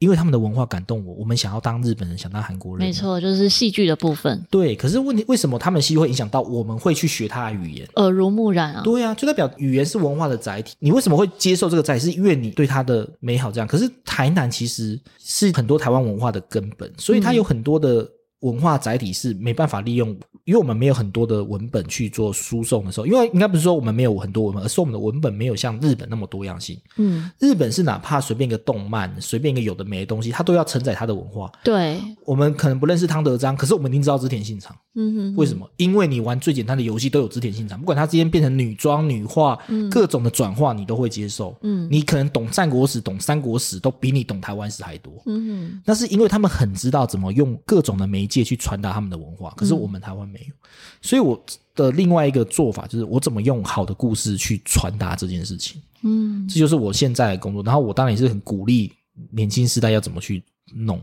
[0.00, 2.86] 因为他们的文化感动我，我们想要当日本人，想当韩国人。
[2.86, 4.42] 没错，就是戏剧的部分。
[4.50, 7.86] 对，可是问题为什么他们戏剧会影响到我们会去学他的语言？
[7.96, 8.80] 耳濡目染啊。
[8.82, 10.74] 对啊，就代表语言是文化的载体。
[10.78, 12.00] 你为什么会接受这个载体？
[12.06, 13.68] 是因为你对它的美好这样。
[13.68, 18.08] 可是台南其实是很多台湾文化的根本，所以它有很多的
[18.40, 20.16] 文化载体是没办法利用。
[20.50, 26.76] 因为我们没有很多的文本去做输送的时候，因为应该不是说我们没有很多文本，而是我们的文本没有像日本那么多样性。
[26.96, 31.48] 嗯，日本是哪怕随便一个动漫，随便一个有的没的东西，它都要承载它的文化。
[31.62, 34.76] 对，我们可能不认识汤德章，可是我们一定知道织田信长。
[34.96, 35.70] 嗯哼，为什么？
[35.76, 41.56] 因为你玩最简单的游戏都有织田信长，不管他之间变成女装、女化，嗯、各种的转化，你都会接受。
[41.62, 45.12] 嗯，你可能懂战国史、懂三国史，都比你懂台湾史还多。
[45.26, 50.54] 嗯哼，那是因为他们很知道怎么用各种的媒介去传达他们的文化，可是我们台湾没有。
[51.02, 51.42] 所以我
[51.74, 55.80] 的另外一个做法就是，我怎么用好的故事去传达这件事情。
[56.02, 57.62] 嗯，这就是我现在的工作。
[57.62, 58.92] 然后我当然也是很鼓励
[59.30, 60.42] 年轻时代要怎么去
[60.74, 61.00] 弄。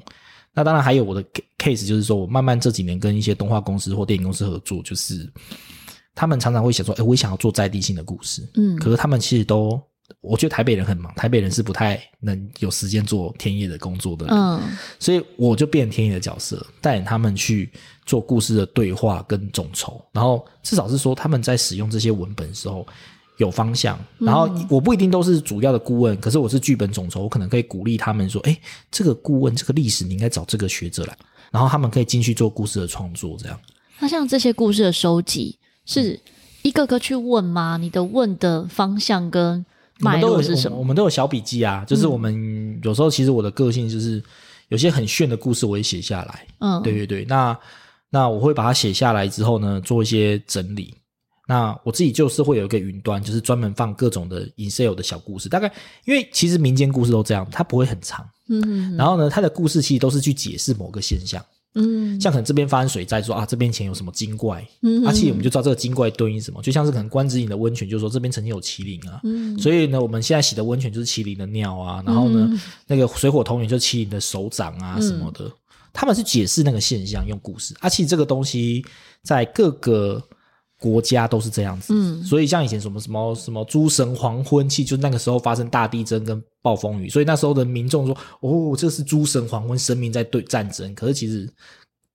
[0.54, 1.24] 那当然还有我的
[1.60, 5.32] case，就是说我慢慢这几年跟一些动画公司或电影公司合作，就是
[6.16, 9.80] 他们常常会想说，哎，我也想要做在地性的故事，嗯，可是他们其实都，
[10.22, 14.62] 我觉得台北人很忙，台北人是不太能有时间做田野的工作的，嗯，
[15.00, 17.72] 所以我就变田野的角色，带领他们去
[18.06, 22.86] 做故事的对话跟众筹，然后至少是说他们在使用这些文本的时候。
[23.38, 31.16] 有方向，然后我不一定都是主要的顾问，嗯、可是我是剧本众筹，我可能可以鼓励他们说：“哎，这个顾问，这个历史你应该找这个学者来。”
[31.54, 33.60] 然后他们可以进去做故事的创作，这样。
[34.00, 36.20] 那像这些故事的收集，是
[36.64, 37.78] 一个个去问吗？
[37.78, 39.64] 你的问的方向跟
[40.00, 40.78] 脉络是什么？
[40.78, 44.24] 我们，我们都有小笔记啊，就是我们有时候其实我的个性就是
[44.70, 46.48] 有些很炫的故事，我也写下来。
[46.60, 47.26] 嗯，对对对。
[47.26, 47.58] 那
[48.10, 50.94] 那我会把它写下来之后呢，做一些整理。
[51.48, 55.48] 那我自己就是会有一个云端，就是专门放各种的 Excel 的小故事。
[55.48, 55.72] 大概
[56.06, 58.28] 因为其实民间故事都这样，它不会很长。
[58.50, 58.96] 嗯。
[58.98, 61.44] 然后呢，它的故事其实都是去解释某个现象。
[61.78, 62.20] 嗯。
[62.20, 64.68] 像可能这边发生水灾，说啊这边以前有什么精怪。
[64.82, 65.06] 嗯。
[65.08, 69.22] 而且我们就知道这个精怪对应什么，就像是可能关子岭的温泉，就是说这边曾经有麒麟啊。
[69.24, 69.58] 嗯。
[69.58, 72.04] 所以呢，我们现在洗的温泉就是麒麟的尿啊。
[72.06, 75.46] 然后呢，嗯、那个水火同源就是麒麟的手掌啊什么的。
[75.46, 75.52] 嗯、
[75.94, 77.76] 他们是解释那个现象用故事。
[77.80, 78.84] 而且这个东西
[79.24, 80.24] 在各个。
[80.80, 90.94] 国家都是这样子，嗯，所以像以前什么什么什么诸神黄昏，其实就那个时候发生大地震跟暴风雨，所以那时候的民众说，哦，这是诸神黄昏，神明在对战争。
[90.94, 91.50] 可是其实，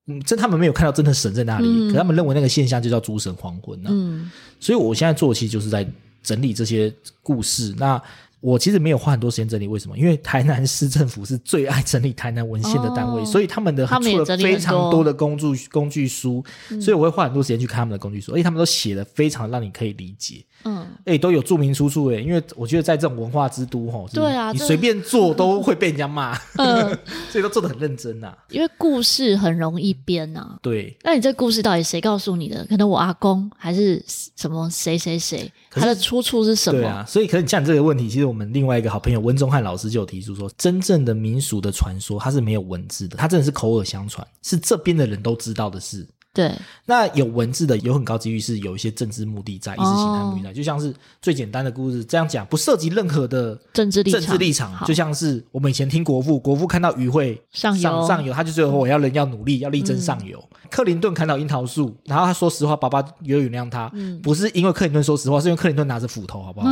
[0.09, 3.93] 嗯，这他们没有看到真的神在那里，嗯、可他们认为那个现象就叫诸神黄昏呢、啊。
[3.95, 5.89] 嗯，所以我现在做的其实就是在
[6.23, 7.75] 整理这些故事。
[7.79, 7.97] 那
[8.43, 9.97] 我其实没有花很多时间整理，为什么？
[9.97, 20.45] 因为台南市政府是最爱整理台南文献的单位，哦、所以他们的出了非常多的工具工具书，嗯、所以我会花很多时间去看他们的工具书，而且他们都写的非常让你可以理解。
[20.65, 26.99] 嗯，哎，都有注明出处哎，因为我觉得在这种文化之都吼，对啊，你随便做都会被人家骂，嗯，
[27.31, 28.33] 所以都做的很认真呐。
[28.51, 30.97] 因为故事很容易编呐，对。
[31.03, 32.65] 那你这故事到底谁告诉你的？
[32.67, 36.81] 可能我阿公还是什么谁谁谁，他的出处是什么？
[36.81, 46.09] 对啊，所以可能像你这个问题，其实我们另外一个好朋友温宗汉老师就有提出说，真正的民俗的传说，它是没有文字的，它真的是口耳相传，是这边的人都知道的事。
[46.35, 46.51] 对，
[46.87, 60.43] 那有文字的有很高几率是有一些政治目的在，意识形态目的在，就像是最简单的故事这样讲，不涉及任何的政治立政治立场，就像是我们以前听国父，国父看到鱼会上上上游，他就说我要人要努力，要力争上游。
[60.71, 63.93] 克林顿看到樱桃树，然后他说实话，爸爸有原谅他，
[64.23, 66.67] 不是因为克林顿说实话，是因为克林顿拿着斧头，好不好？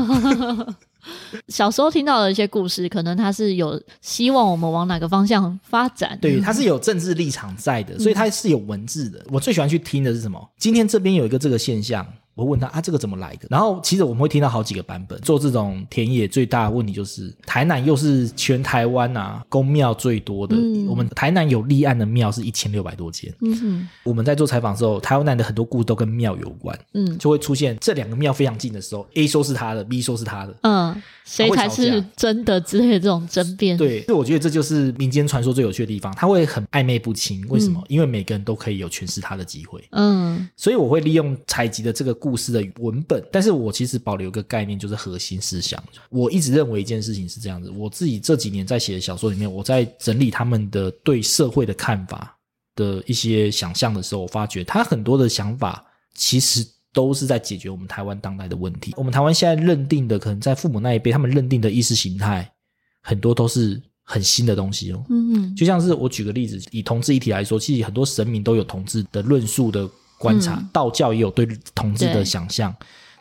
[1.49, 6.19] 小时候听到的一些故事，可能他是有希望我们往哪个方向发展。
[6.21, 9.25] 对，他是有政治立场在的，所以他是有文字的。
[9.31, 10.51] 我最喜欢去听的是什么？
[10.59, 12.07] 今天这边有一个这个现象。
[12.35, 13.47] 我问他啊，这个怎么来的？
[13.51, 15.21] 然后其实我们会听到好几个版本。
[15.21, 20.57] 做这种田野最大的问题就是，台南又是全台湾啊宫庙最多的。
[20.57, 23.31] 嗯、我们台南有立案的庙是一千六百多间。
[23.43, 23.89] 嗯哼。
[24.05, 26.79] 我们在做采访的时候，台湾南的很多故事都跟庙有关。
[26.95, 27.19] 嗯。
[27.19, 30.55] 就会出现这两个庙非常近的时候，A 说是他的，B 说是他的。
[30.63, 31.03] 嗯。
[31.25, 33.77] 谁才是真的之类的这种争辩？
[33.77, 37.45] 对，所以我觉得这就是民间传说最有趣的地方，他会很暧昧不清。
[37.49, 37.81] 为什么？
[37.83, 39.85] 嗯、因为每个人都可以有诠释他的机会。
[39.91, 40.49] 嗯。
[40.57, 42.17] 所以我会利用采集的这个。
[42.21, 45.83] 故事的文本，但是我其实保留一个概念，就是核心思想。
[46.11, 52.37] 我一直认为一件事情是这样子，我自己这几年在写的小说里面，我在整理他们的对社会的看法
[52.77, 58.93] 的一些想象的时候，我发觉他很多的想法其实都是在解决我们台湾当代的问题。
[58.97, 62.53] 我们台湾现在认定的，可能在父母那一辈，他们认定的意识形态，
[63.01, 65.05] 很多都是很新的东西哦。
[65.09, 69.89] 嗯嗯，就像是我举个例子，以同志议题来说，其实很多神明都有同志的论述的
[70.21, 72.73] 观察，道教也有对同志的想象。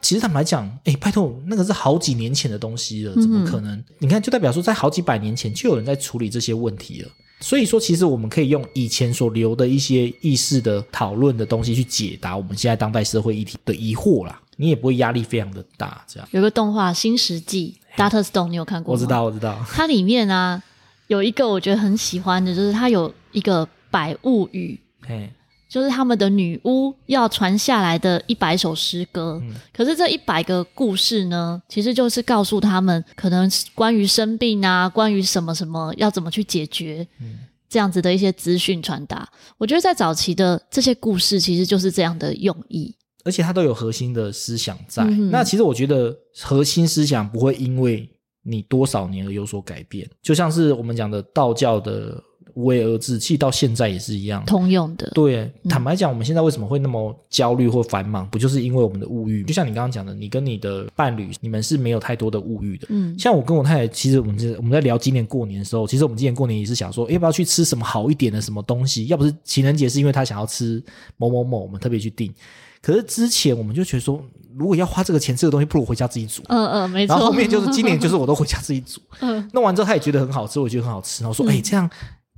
[0.02, 3.82] 其实坦白讲，哎，拜托，那个是好几年前的东西了，怎么可能？
[4.00, 7.10] 你看，就代表说，在好几百年前就有人在处理这些问题了。
[7.42, 14.42] 所以说，其实我们可以用以前所留的一些意识的讨论的东西去解答我们现在当代社会议题的疑惑啦。
[14.58, 16.28] 你也不会压力非常的大，这样。
[16.32, 18.22] 有个动画《新石纪》，Dr.
[18.22, 19.00] Stone，你有看过吗？
[19.00, 19.66] 我知道，我知道。
[19.70, 20.62] 它里面啊，
[21.08, 25.32] 有一个我觉得很喜欢的，就是它有一个百物语，嘿，
[25.69, 29.39] 就是他们的女巫要传下来的一百首诗歌。
[29.43, 37.38] 嗯、可是这一百个故事呢，其实就是告诉他们，可能关于生病啊，关于什么什么要怎么去解决，嗯、
[37.69, 39.29] 这样子的一些资讯传达。
[39.60, 42.95] 我觉得在早期的这些故事，其实就是这样的用意。
[43.25, 45.03] 而且它都有核心的思想在。
[45.03, 48.10] 嗯、那其实我觉得核心思想不会因为
[48.43, 50.10] 你多少年而有所改变。
[50.23, 52.19] 就像是我们讲的道教的
[52.60, 55.10] 无为而治，其实到现在也是一样通用的。
[55.13, 59.43] 对，坦白讲，我们现在为什么会那么焦虑或繁忙，不就是因为我们的物欲？
[59.45, 62.88] 就像你刚刚讲的，你跟你的伴侣，你们是没有太多的物欲的。
[62.89, 69.06] 嗯，像我跟我太太，其实我们是我们在聊今年过年的时候，其实我们今年过年也是想说，要不要去吃什么好一点的什么东西？
[69.08, 70.84] 要不是情人节，是因为他想要吃
[71.15, 72.34] 某某某，我们特别去订。
[72.82, 74.24] 可是之前我们就觉得说，
[74.58, 76.41] 如果要花这个钱，这个东西不如回家自己煮。
[76.48, 77.13] 嗯嗯，没错。
[77.13, 79.02] 然后后面就是今年就是我都回家自己煮。
[79.19, 79.50] 嗯。
[79.52, 81.22] 弄完之后他也觉得很好吃，我也觉得很好吃。
[81.22, 81.89] 然后说，哎、嗯欸，这样，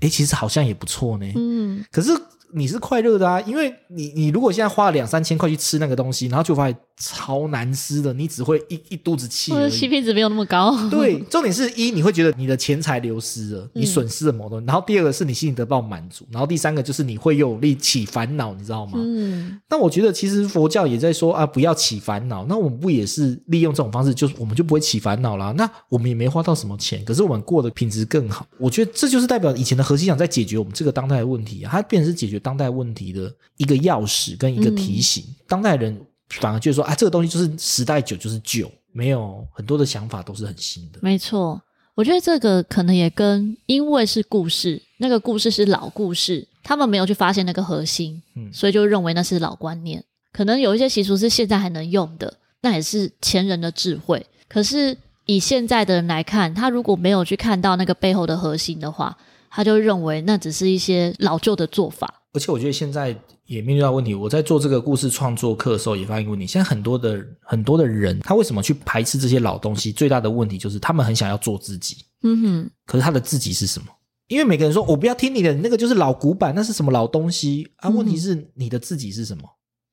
[0.02, 1.26] 哎，其实好像也不错呢。
[1.36, 1.84] 嗯。
[1.92, 2.12] 可是。
[2.54, 9.52] 你是快乐的啊，因为你你如果现在花了两三千块去吃那个东西，然后就发现超难吃的，你只会一一肚子气。
[9.54, 10.76] 而且 CP 值没有那么高。
[10.90, 14.66] 对， 重点是一你会觉得你的钱财流失了，你损失了某东西。
[14.66, 18.94] 嗯、然后第二个是你心里得不到满足，然后第三个就是你会有力起烦恼，你知道吗？
[18.96, 19.60] 嗯。
[19.70, 22.46] 那我觉得其实佛教也在说啊，不要起烦恼。
[22.48, 25.54] 那我们不也是利用这种方式，就是我们就不会起烦恼啦。
[25.58, 28.46] 那我们也没花到什么钱，可是我们过的品质更好。
[28.58, 33.34] 我觉得这就是代表以前的核心想在解决我们这个当代的问题啊，它变成是解决当代问题的。
[33.58, 35.96] 一个钥匙跟一个提醒，嗯、当代人
[36.30, 40.98] 反而就是说啊，这个东西就是时代久就是久，没有很多的想法都是很新的。
[41.00, 41.62] 没错，
[41.94, 50.04] 我觉得这个可能也跟因为是故事，那个故事是老故事，他们没有去发现那个核心，嗯，所以就认为那是老观念。
[50.34, 54.26] 可能有一些习俗是现在还能用的，那也是前人的智慧。
[54.48, 59.16] 可是以现在的人来看，他如果没有去看到那个背后的核心的话，
[59.52, 62.21] 他就认为那只是一些老旧的做法。
[62.34, 63.16] 而且我觉得现在
[63.46, 64.14] 也面对到问题。
[64.16, 69.92] 我在做这个故事创作课的时候，也发现一个问题：现在很多的很多的人，他为什么去排斥这些老东西？
[69.92, 71.98] 最大的问题就是他们很想要做自己。
[72.24, 72.72] 嗯哼。
[72.86, 73.88] 可是他的自己是什么？
[74.28, 79.44] 因为每个人说：“我不要听你的，那个就是老古板，那是什么老东西啊？”问题是你的自己是什么？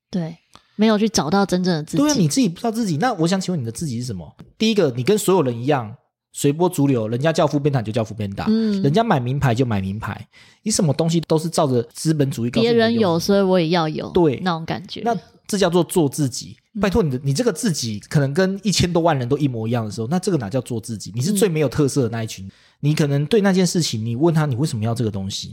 [0.09, 0.37] 对，
[0.77, 1.96] 没有去找到真正的自己。
[1.96, 2.98] 对啊，你自己不知道自己。
[2.98, 4.37] 那我想请问你的自己是什么？
[4.57, 5.96] 第一个，你跟所有人一样。
[6.33, 10.29] 随波逐流，人家叫副边打就叫副边打，嗯，人家买名牌就买名牌，
[10.62, 12.51] 你什么东西都是照着资本主义。
[12.51, 15.01] 别人有，所以我也要有，对，那种感觉。
[15.05, 16.57] 那这叫做做自己。
[16.81, 21.11] 拜托你的，你这个自己可能跟一千多万人都一模一样的时候，那这个哪叫做自己？
[21.12, 22.47] 你是最没有特色的那一群。
[22.47, 25.53] 嗯，你可能对那件事情，你问他你为什么要这个东西？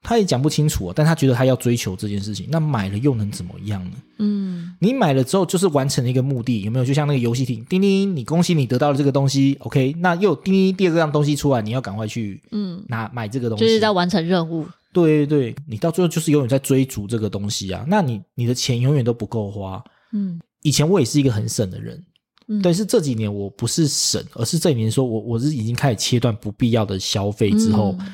[0.00, 3.96] 他也讲不清楚啊，但他觉得他要追求这件事情，那买了又能怎么样呢？
[4.18, 6.84] 嗯，你买了之后就是完成了一个目的，有没有？
[6.84, 14.66] 就像那个游戏厅，叮叮，你恭喜你得到了这个东西，OK，那又叮叮第二个样东西出来，你要赶快去嗯拿买这个东西，就是在完成任务。
[14.92, 19.82] 对对对，你到最后就是永远在追逐这个东西啊，那你你的钱永远都不够花。
[20.12, 22.02] 嗯，以前我也是一个很省的人，
[22.46, 27.94] 嗯，但是这几年我不是省，而是这几年说我我是已经开始切断不必要的消费之后。
[27.98, 28.06] 嗯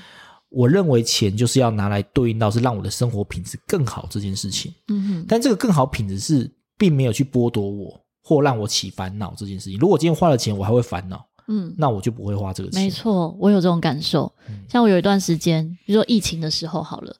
[0.54, 4.72] 我认为钱就是要拿来对应到是让我的生活品质更好这件事情。
[4.88, 9.78] 嗯哼，但这个更好品质是并没有去剥夺我或让我起烦恼这件事情。
[9.78, 12.82] 如果今天花了钱我还会烦恼，嗯，那我就不会花这个钱。
[12.82, 14.32] 没错，我有这种感受。
[14.68, 17.14] 像我有一段时间，比如说疫情的时候好了，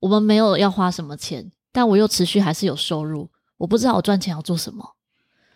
[0.00, 3.28] 我们没有要花什么钱，但我又持续还是有收入。
[3.58, 4.84] 我不知道我赚钱要做什么。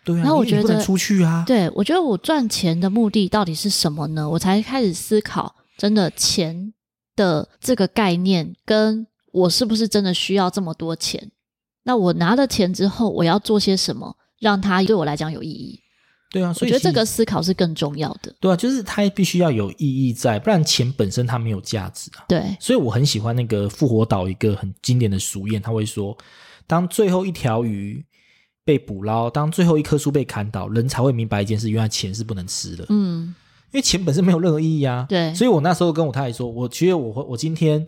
[0.05, 1.43] 对啊，然后我觉得出去啊。
[1.45, 4.29] 对，我觉得我赚钱的目的到底是什么呢？
[4.29, 6.73] 我才开始思考，真的钱。
[7.17, 11.29] 的这个概念，跟我是不是真的需要这么多钱？
[11.83, 15.81] 那我拿了钱之后，我要做些什么，让它对我来讲有意义？
[16.29, 18.35] 对啊，所以我觉得这个思考是更重要的。
[18.41, 22.25] 对啊，就是它必须要有意义在，不然钱本身它没有价值啊。
[22.27, 26.17] 对，所以我很喜欢那个复活岛一个很经典的俗谚，他会说：
[26.67, 28.05] 当最后一条鱼
[28.65, 32.85] 被捕捞，当最后一棵树被砍倒，人才会明白一件事：原来钱是不能吃的。
[32.89, 33.33] 嗯，
[33.71, 35.05] 因为钱本身没有任何意义啊。
[35.07, 37.85] 对，所以我那时候跟我太太说，我觉得我我今天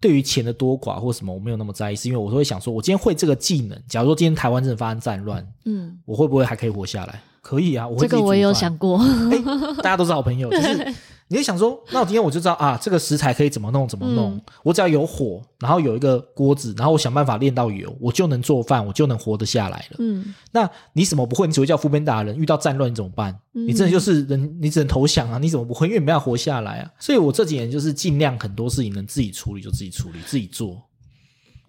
[0.00, 7.20] 对于钱的多寡或什么，我没有那么在意，是因为我都会想说，我今天会这个技能，假如说今天台湾真的发生战乱，嗯，我会不会还可以活下来？
[7.40, 8.98] 可以啊，我会这个我也有想过。
[8.98, 9.42] 欸，
[9.82, 10.94] 大家都是好朋友， 就是。
[11.34, 14.34] 你会想说，那我今天我就知道啊，这个食材可以怎么弄怎么弄。
[14.34, 19.96] 嗯、我只要有火，然后有一个锅子，然后我想办法炼到油，我就能做饭，我就能活得下来了。
[19.98, 21.48] 嗯，那你什么不会？
[21.48, 22.36] 你只会叫副边打人。
[22.36, 23.36] 遇到战乱你怎么办？
[23.54, 25.38] 嗯、你真的就是人，你只能投降啊！
[25.38, 25.88] 你怎么不会？
[25.88, 26.90] 因为你没有活下来啊！
[27.00, 30.80] 所以我这几年就是尽量很多事情能自己处理就自己处理，自己做，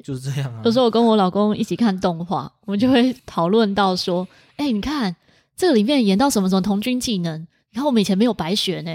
[0.03, 0.61] 就是这样啊。
[0.63, 5.15] 有时候我跟我老公一起看动画，我们就会讨论到说：“哎、欸，你看
[5.57, 7.41] 这个里面演到什么什么童军技能？
[7.71, 8.91] 你看我们以前没有白学呢。”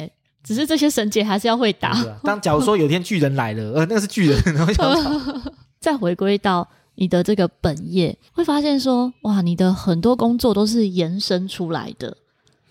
[0.50, 1.90] 只是这些神姐还是要会打。
[1.90, 5.32] 啊、当假如说有天巨人来了，呃，那个是巨人，然后想
[5.78, 12.16] 再回归到你的这个本业，会发现说，哇，你的很多工作都是延伸出来的。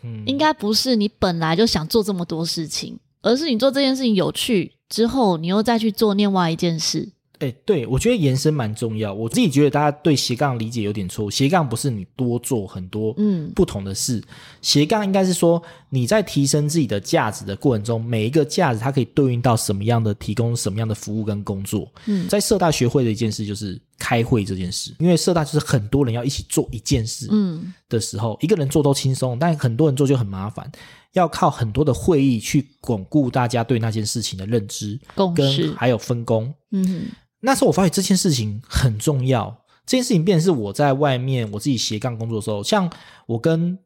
[0.03, 7.07] 嗯，应该不是你本来就想做这么多事情，而是你做这件事情有趣之后，你又再去做另外一件事。
[7.39, 9.13] 哎、欸，对，我觉得延伸蛮重要。
[9.13, 11.31] 我自己觉得大家对斜杠理解有点错误。
[11.31, 14.23] 斜杠不是你多做很多嗯不同的事，嗯、
[14.61, 21.89] 斜杠应该是说你在提升自己的价值的过程中，每一个价值它可以对应到什么样的提供什么样的服务跟工作。
[22.07, 30.69] 嗯，在社大学会的一件事就是开会这件事，因为社大就是很多人要一起做一件事嗯的时候，嗯、一个人做都轻松，但很多人做就很麻烦，
[31.13, 36.53] 要靠很多的会议去巩固大家对那件事情的认知、共识跟还有分工。
[36.71, 37.03] 嗯。
[37.41, 42.91] 那时候我发现这件事情很重要，这件事情变成是我在外面我自己斜杠工作的时候，像
[43.25, 43.77] 我跟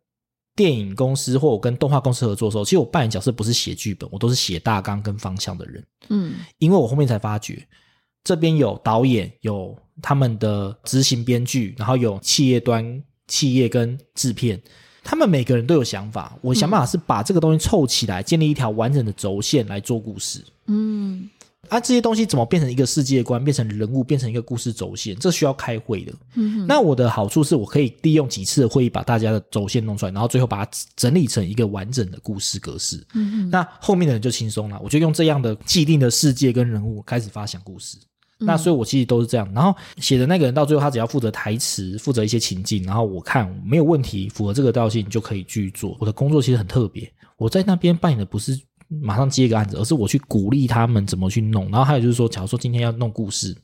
[0.56, 5.84] 电影公司或我跟动画公司合作的时候，其实我扮演角色不是写剧本，我都是写大纲跟方向的人。
[6.10, 7.68] 嗯，因为我后面才发觉，
[8.24, 14.62] 这边有导演，有他们的执行编剧，然后有企业端企业跟制片，
[15.04, 20.44] 他们每个人都有想法，我想办法是把这个东西凑起来，建立一条完整的轴线来做故事。
[20.68, 21.30] 嗯。
[21.70, 25.16] 啊，这些东西怎么变成一个世界观，变成人物，变成一个故事轴线？
[25.16, 26.14] 这需要开会的。
[26.36, 33.04] 嗯，那我的好处是我可以利用几次的会议把大家的轴线弄出来，然后最后把它整理成一个完整的故事格式。
[33.14, 34.80] 嗯哼，那后面的人就轻松了。
[34.84, 37.98] 我就用这样的既定的世界跟人物开始发想故事。
[38.40, 39.50] 嗯、那所以，我其实都是这样。
[39.54, 45.98] 然后写的那个人到最后，他只要负责台词，负责一些情境，然后我看没有问题，符合这个调性就可以去做。
[46.00, 48.60] 我的工作其实很特别，我在那边扮演的不是。
[49.02, 51.70] 马上接一个案子，而是我去鼓励他们怎么去弄。
[51.70, 53.56] 然后还有就是说，假如说今天要弄故事，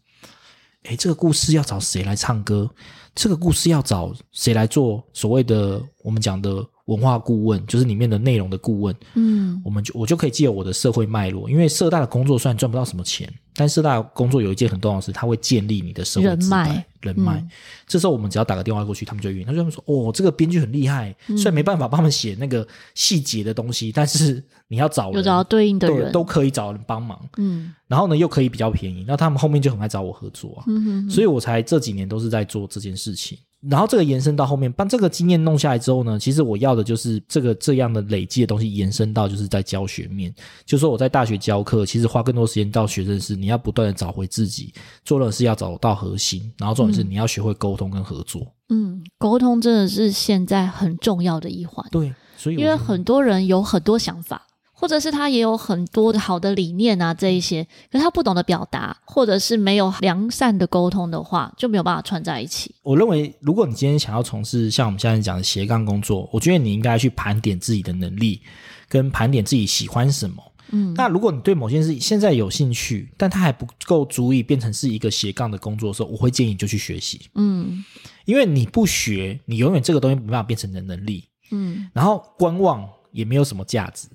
[0.83, 2.69] 诶，这个故事要找谁来唱歌？
[3.15, 8.95] 这个故事要找谁来做所谓的我们讲的文化顾问，就是里面的内容的顾问。
[9.15, 16.85] 嗯，我们就我就可以借由我的社会脉络，因为社大的工作虽然赚不到什么钱，但社大的工作有一件很重要的事，它会建立你的社会人脉。
[17.01, 17.49] 人脉，嗯、
[17.87, 19.45] 这时候我们只要打个电话过去，他们就愿意。
[19.45, 27.19] 他就说：“哦，这个编剧很厉害，嗯、虽然没办法帮他们写那个细节的东西，但是你要找人，有找到对应的人，都可以找人帮忙。
[27.37, 30.63] 嗯，然后呢，又可以比较便宜，那他们后面就很爱找我合作啊。
[30.67, 40.33] 嗯哼哼，所以我才这几年都是在做这件事情。”然后这个延伸到后面，把这个经验弄下来之后呢，其实我要的就是这个这样的累积的东西延伸到就是在教学面，
[40.65, 48.47] 就是说我在大学教课，其实花更多时间到学生是你要不断的找回自己，做的是要找到核心，然后重点是你要学会沟通跟合作。
[48.69, 51.85] 嗯，沟通真的是现在很重要的一环。
[51.91, 54.45] 对，所以因为很多人有很多想法。
[54.79, 62.73] 或者是他也有很多的好的理念啊，这一些，可是他不懂得表达，或者是没有良善的沟通的话，就没有办法串在一起。
[62.81, 68.41] 我认为，如果你今天想要从事像我们现在讲的斜杠工作，我觉得你应该去盘点自己的能力，
[68.87, 70.41] 跟盘点自己喜欢什么。
[70.71, 77.19] 嗯，那如果你对某件事现在有兴趣，但它还不够足以变成是一个斜杠的工作的时候，我会建议你就去学习。
[77.35, 77.83] 嗯，
[78.23, 81.25] 因为你不学，你永远这个东西没办法变成你的能力。
[81.51, 84.07] 嗯，然后观望也没有什么价值。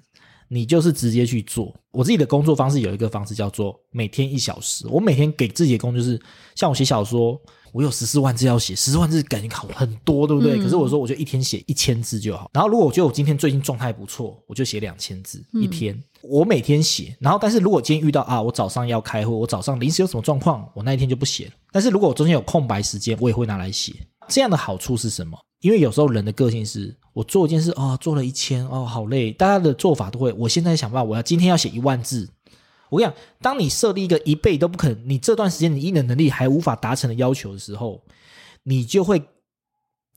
[0.48, 1.74] 你就是直接去做。
[1.90, 4.86] 我自己的工作方式有一个方式叫做每天一小时。
[4.88, 6.20] 我每天给自己的工作就是，
[6.54, 7.40] 像我写小说，
[7.72, 10.58] 我有十四万字要写，十四万字感觉好很多，对不对？
[10.58, 12.50] 嗯、可是我说我就一天写一千字就好。
[12.52, 15.94] 然后如果我觉得我今天最近状态不错，我就写两千字一天。
[15.94, 17.16] 嗯、我每天写。
[17.20, 21.52] 然后但是如果今天遇到啊，我早上要开会，我早上临时有什么状况，我那一天就不写了。
[21.70, 23.94] 但是如果我中间有空白时间，我也会拿来写。
[24.28, 25.38] 这样的好处是什么？
[25.60, 29.32] 因为有时候人的个性是，我做一件事哦，做了一千哦，好累。
[29.32, 32.28] 大家的做法都会，我现在想办法，我要今天要写一万字。
[32.90, 38.02] 我跟你讲，当你设立一个一倍都不可能，你这段时间你一的能力还无法达成的要求的时候，
[38.64, 39.22] 你就会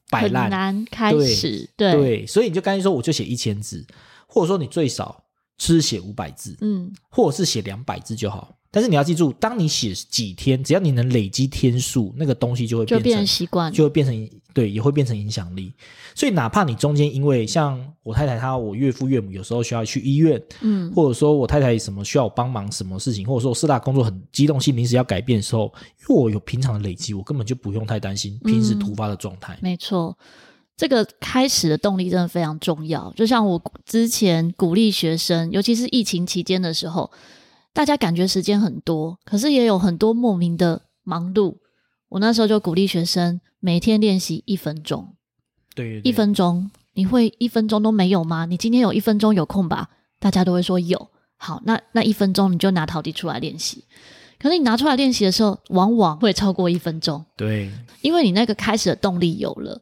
[0.10, 1.70] 摆烂，很难开始。
[1.78, 3.86] 对所以你就干脆说，我就写一千字，
[4.28, 5.24] 或者说你最少
[5.60, 8.57] 是写五百字，嗯，或者是写两百字就好。
[8.70, 15.72] 但是你要记住，当你写几天，只要你能累积天数，那个东西就会变成，就变成习惯，就会变成对，也会变成影响力。
[16.14, 29.54] 所以哪怕你中间因为像我太太她，我岳父岳母有时候需要去医院，嗯，或者说我太太什么需要我帮忙什么事情，或者说我四大工作很机动性临时要改变的时候，因为我有平常的累积，我根本就不用太担心平时突发的状态。
[29.56, 30.18] 嗯，没错，
[30.76, 33.14] 这个开始的动力真的非常重要。
[33.16, 37.10] 就像我之前鼓励学生，尤其是疫情期间的时候。
[37.78, 41.58] 大家感觉时间很多，可是也有很多莫名的忙碌。
[42.10, 45.14] 我那时候就鼓励学生每天练习一分钟。
[45.76, 48.48] 对，对，对，一分钟，你会一分钟都没有吗？
[48.48, 49.92] 你今天有一分钟有空吧？
[50.20, 51.12] 大家都会说有。
[51.36, 53.84] 好，那那一分钟你就拿陶笛出来练习。
[54.40, 57.24] 可是你拿出来练习的时候，往往会超过一分钟。
[57.36, 57.70] 对，
[58.02, 59.80] 因为你那个开始的动力有了，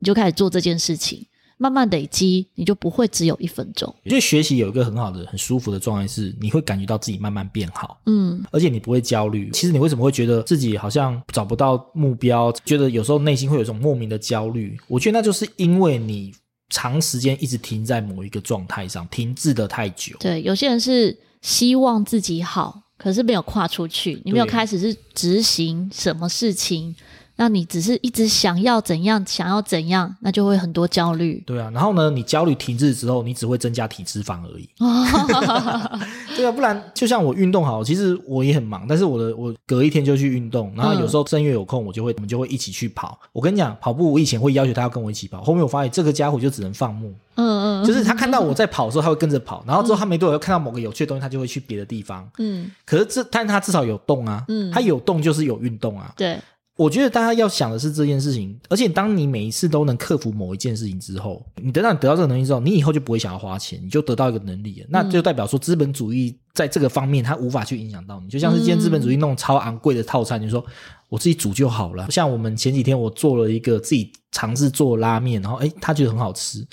[0.00, 1.24] 你就开始做这件事情。
[1.58, 3.92] 慢慢累积，你就不会只有一分钟。
[4.04, 9.50] 我觉得学习有一个很好的、很舒服的状态是，你会感觉到自己慢慢变好，嗯，而且你不会焦虑。
[9.52, 14.78] 其实你为什么会觉得自己好像找不到目标，觉得有时候内心会有一种莫名的焦虑？
[14.86, 16.32] 我觉得那就是因为你
[16.70, 20.16] 长时间一直停在某一个状态上，停滞的太久。
[20.20, 26.94] 对，有些人是希望自己好，可是没有跨出去，你没有开始是执行什么事情。
[27.40, 31.40] 那你只是一直想要怎样，想要怎样，那就会很多焦虑。
[31.46, 34.68] 对啊，然后呢，你焦虑停滞之后，你只会增加体脂肪而已。
[36.36, 43.16] 对啊，不然就像我运动好，其实我也很忙，但是我的我隔一天就去运动，然后有时候正月有空，我就会我们就会一起去跑。
[43.32, 47.14] 我跟你讲，跑步我以前会要求他要跟我一起跑，后面我发现这个家伙就只能放牧。
[47.36, 52.28] 嗯嗯，就是他看到我在跑的时候，他会跟着跑，然后之后他没多久又看到某个有趣的东西，他就会去别的地方。
[52.38, 56.12] 嗯，可是这但他至少有动啊，嗯，他有动就是有运动啊。
[56.16, 56.36] 对。
[56.78, 64.86] 我觉得大家要想的是这件事情，而且当你每一次都能克服某一件事情之后，你等到你得到这个能力之后，你以后就不会想要花钱，你就得到一个能力了。
[64.88, 70.64] 那就代表说资本主义在这个方面它无法去影响到你，就像是今天资本主义弄超昂贵的套餐，你说
[71.08, 72.08] 我自己煮就好了。
[72.12, 76.64] 像我们前几天我做了一个自己尝试做拉面，然后诶，他觉得很好吃。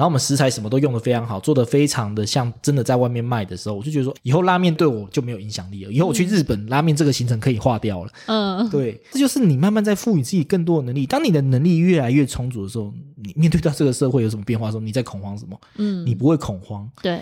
[0.00, 5.92] 然后我们食材什么都用的非常好，做的非常的像真的在外面卖的时候，我就觉得说，以后拉面对我就没有影响力了。
[5.92, 8.10] 以后我去日本，嗯、拉面这个行程可以划掉了。
[8.24, 11.04] 嗯，对，这就是你慢慢在赋予自己更多的能力。
[11.04, 15.60] 当你的能力越来越充足的时候，你面对到这个社会有什么变化的时候，你在恐慌什么？
[15.76, 16.90] 嗯，你不会恐慌。
[17.02, 17.20] 对，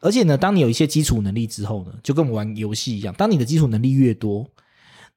[0.00, 4.46] 而且呢，当你有一些基础能力之后呢，就跟我们玩游戏一样，当你的基础能力越多，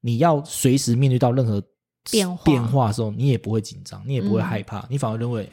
[0.01, 1.63] 你要随时面对到任何
[2.11, 5.49] 变化变化的时候，你也不会紧张，你也不会害怕，嗯、你反而认为。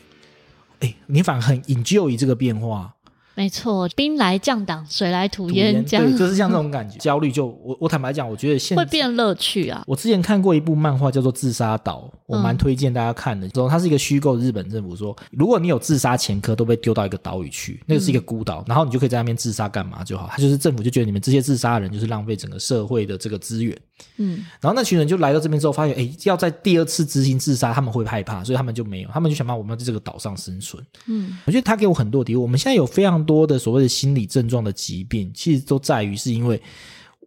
[0.81, 2.95] 哎，你反而很 enjoy 这个变化。
[3.37, 6.97] 没错，兵来将挡，水来土掩，这样对，就是像这种感觉。
[7.03, 9.83] 焦虑就我我坦白讲，我觉得现在会变乐趣啊。
[9.89, 13.49] 我之前看过一部漫画叫做《自杀岛》，我蛮推荐大家看的。
[13.49, 20.29] 之后它是一个虚构日本政府说，如果你有自杀前科，都被丢到一个岛屿去，那个是一个孤岛，然后你就可以在那边自杀干嘛就好。
[20.31, 23.77] 他就是政府就觉得你们这些自杀的人就是浪费整个社会的这个资源。
[24.19, 30.85] 嗯，然后那群人就来到这边之后，发现哎，要在第二次执行自杀，他们会害怕，所以他们就没有，他们就想办法我们要在这个岛上生存。
[31.07, 32.37] 嗯，我觉得他给我很多的。
[32.37, 33.95] 我们现在有非常多的所谓的。
[33.95, 36.61] 心理症状的疾病，其实都在于是因为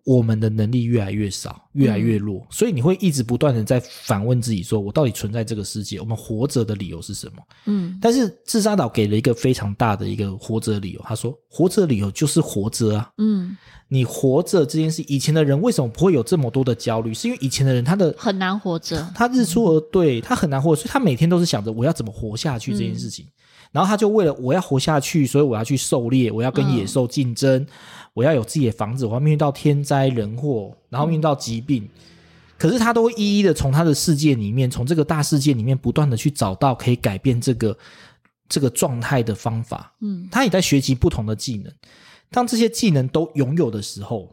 [0.07, 5.99] 我们的能力越来越少，越来越弱，嗯、所以你会一直不断的在反问自己：说我到底存在这个世界？
[5.99, 7.43] 我们活着的理由是什么？
[7.65, 11.01] 嗯，但是自杀岛给了一个非常大的一个活着的理由。
[11.03, 13.11] 他说：活着的理由就是活着啊。
[13.17, 13.57] 嗯，
[13.89, 17.13] 你活着这件事，以前的人为什么不会有这么多的焦虑？
[17.13, 23.25] 是因为以前的人他的很难活着，他日出而对，他很难活着，所以他每天都是想着我要怎么活下去这件事情。
[23.25, 23.31] 嗯
[23.71, 27.67] 然后他就为了我要活下去，所以我要去狩猎，我要跟野兽竞争，嗯、
[28.13, 31.83] 我要有自己的房子，我要面对到天灾人祸，然后面对到疾病。
[31.83, 31.89] 嗯、
[32.57, 37.77] 可是他都一一的从他的世界里面，从这个大世界里面不断的去找到可以改变这个
[38.49, 39.93] 这个状态的方法。
[40.01, 41.71] 嗯，他也在学习不同的技能。
[42.31, 44.29] 当这些技能都拥有的时候，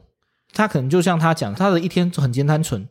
[0.53, 2.89] 他可能就像他讲，他的一天很简单纯。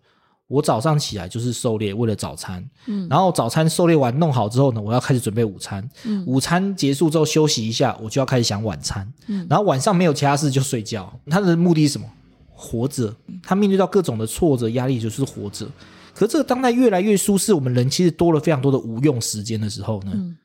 [0.48, 2.64] 我早上起来就是狩猎，为了早餐。
[2.86, 5.88] 嗯，然后早餐狩猎完弄好之后呢，我要开始准备午餐。
[6.04, 9.12] 嗯，午餐结束之后休息一下，我就要开始想晚餐。
[9.28, 11.12] 嗯，然后晚上没有其他事就睡觉。
[11.28, 12.08] 他的目的是什么？
[12.50, 13.16] 活着。
[13.41, 15.66] 他面对到各种的挫折压力就是活着。
[16.14, 20.38] 可是这个当代越来越舒适，我们人其实多了非常多的无用时间的时候呢，嗯，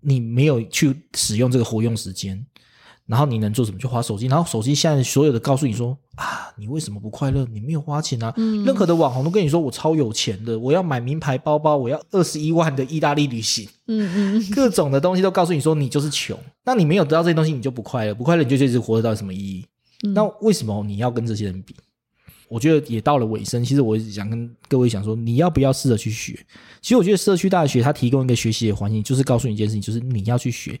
[0.00, 2.44] 你没有去使用这个活用时间。
[3.06, 3.78] 然后你能做什么？
[3.78, 4.26] 就花手机。
[4.26, 7.46] 然后手机现在所有的告诉你说啊，你为什么不快乐？
[7.52, 8.32] 你没有花钱啊。
[8.36, 8.64] 嗯。
[8.64, 13.68] 任何的网红都跟你说我超有钱的，我要买名牌包包，我要二十一万的意大利旅行。
[13.88, 14.46] 嗯嗯。
[14.54, 16.38] 各种的东西都告诉你说你就是穷。
[16.64, 18.14] 那你没有得到这些东西，你就不快乐。
[18.14, 19.66] 不快乐，你就一直活得到什么意义？
[20.06, 20.14] 嗯。
[20.14, 21.76] 那为什么你要跟这些人比？
[22.48, 23.64] 我觉得也到了尾声。
[23.64, 26.38] 其实我想跟各位讲说，你要不要试着去学？
[26.80, 30.78] 其实我觉得社区大学它提供一个学习的环境，就是告诉你一件事情，就是你要去学。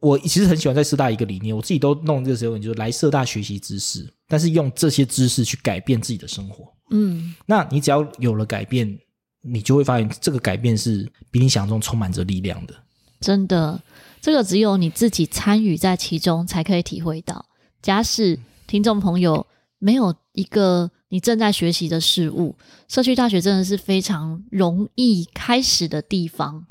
[0.00, 4.12] 我其实很喜欢在社大一个理念，我自己都弄这个时候，你就是来社大学习知识。
[4.28, 6.72] 但是用这些知识去改变自己的生活。
[6.90, 8.98] 嗯，那你只要有了改变，
[9.42, 12.74] 你就会发现这个改变是比你想象中充满着力量的。
[13.20, 13.80] 真的，
[14.20, 17.46] 这个只有你自己参与在其中才可以体会到。
[17.80, 19.46] 假使听众朋友
[19.78, 22.56] 没有一个你正在学习的事物，
[22.88, 26.66] 社区大学真的是非常容易开始的地方。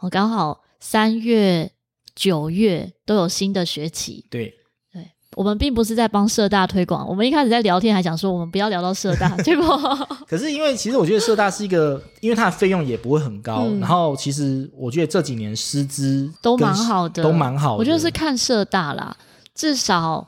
[0.00, 1.72] 我刚好三月、
[2.20, 4.26] 九月都有新的学期。
[4.28, 4.54] 对。
[5.36, 9.78] 我们并不是在帮社大推广，我们一开始在聊天还想说我们不要聊到社大， 结果
[10.28, 17.76] 可是因为其实我觉得社大是一个，因为它的费用也不会很高，嗯、然后其实我觉得这几年师资都蛮好的，都蛮好的。
[17.78, 19.16] 我觉得是看社大啦，
[19.54, 20.26] 至少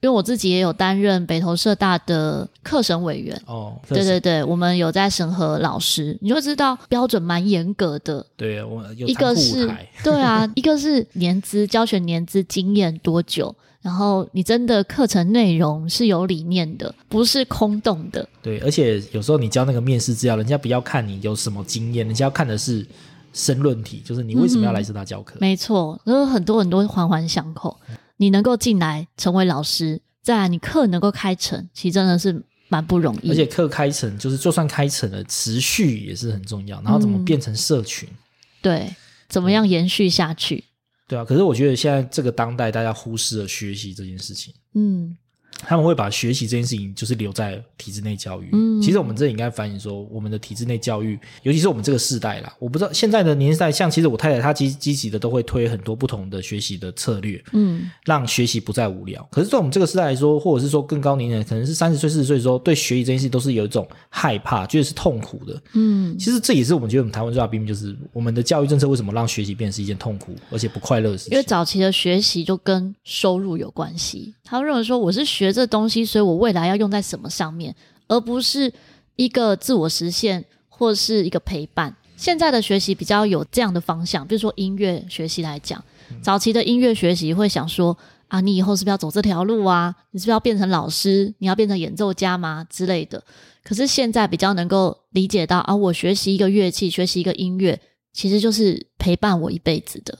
[0.00, 8.24] 因为我自己也有担任北投社大的课审委员哦，对对对，我们有在审核老师，你就知道标准蛮严格的。
[8.36, 9.70] 对，我有一个是
[10.02, 13.54] 对啊，一个是年资教学年资经验多久。
[13.82, 18.28] 然后你真的课程内容是有理念的，不是空洞的。
[18.42, 22.86] 对，而且有时候你教那个面试资料，人家不要看你有什么经验，人家要看的是
[23.32, 25.36] 申论题，就是你为什么要来社大教课。
[25.36, 27.74] 嗯、没错，有很多很多环环相扣。
[28.20, 33.30] 你能够进来成为老师，再来你课能够开成，其实真的是蛮不容易。
[33.30, 36.82] 而且课开成，就是就算开成了，持续也是很重要。
[36.82, 38.06] 然后怎么变成社群？
[38.10, 38.16] 嗯、
[38.60, 38.94] 对，
[39.26, 40.62] 怎么样延续下去？
[41.08, 44.52] 对啊，可是我觉得现在这个当代，大家忽视了学习这件事情。
[44.74, 45.16] 嗯。
[45.60, 48.48] 他们会把学习这件事情就是留在体制内教育。
[48.52, 59.26] 嗯，其实我们这应该反映说，我们的体制内教育，尤其是我们这个世代啦，我不知道现在的年代，像其实我太太她积积极的都会推很多不同的学习的策略，嗯，让学习不再无聊。
[59.30, 65.62] 可是对我们这个世代来说，或者是说更高年龄，可能是三十岁、四十岁的时候，对学习这件事情都是有一种害怕，觉得是痛苦的。
[65.74, 71.32] 嗯，其实这也是我们觉得我们台湾最大病，就是我们的教育政策为什么让学习变成是一件痛苦而且不快乐的事情？
[71.32, 76.40] 因为早期的学习就跟收入有关系，他认为说我是学这东西，所以我。
[76.40, 77.76] 未来要用在什么上面，
[78.08, 78.72] 而不是
[79.16, 81.94] 一个自我实现或是一个陪伴。
[82.16, 85.84] 现在的学习比较有这样的方向，比如说音乐学习来讲，
[86.22, 87.94] 早期的音乐学习会想说
[88.28, 89.94] 啊，你以后是不是要走这条路啊？
[90.12, 91.34] 你是不是要变成老师？
[91.40, 92.66] 你要变成演奏家吗？
[92.70, 93.22] 之类的。
[93.62, 97.78] 可是现在比较能够理解到啊，我学习一个乐器，学习一个音乐，
[98.14, 100.18] 其实就是陪伴我一辈子的。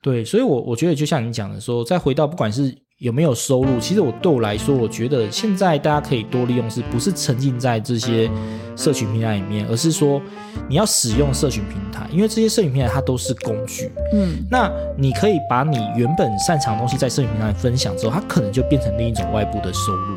[0.00, 2.85] 对，所以我我觉得就像你讲的说，再回到不管是。
[2.98, 3.78] 有没有收入？
[3.78, 8.30] 其实我对我来说，我觉得现在大家可以多利用，是不是沉浸在这些
[8.74, 10.18] 社群平台里面，而是说
[10.66, 13.92] 你要使用社群平台，因为这些社群平台它都是工具。
[14.14, 20.15] 嗯，那你可以把你原本擅长的东西在社群平台分享之后，它可能就变成另一种外部的收入。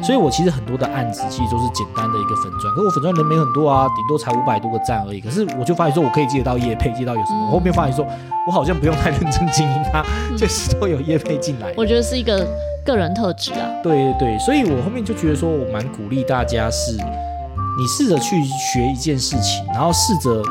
[0.00, 5.20] 嗯，所以我其实很多的案子其实都是简单的一个粉钻，可是我粉钻人没很多啊，顶多才五百多个赞而已。
[5.20, 7.46] 可是我就发现说，我可以接得到业配，接到有什么？
[7.48, 8.06] 我后面发现说，
[8.46, 10.04] 我好像不用太认真经营它，
[10.36, 11.74] 就是都有业配进来。
[11.76, 12.20] 我觉得是。
[12.20, 12.46] 一个
[12.84, 20.42] 个人特质啊，对对对，所以我后面就觉得说，我蛮鼓励大家是，你试着去学一件事情，然后试着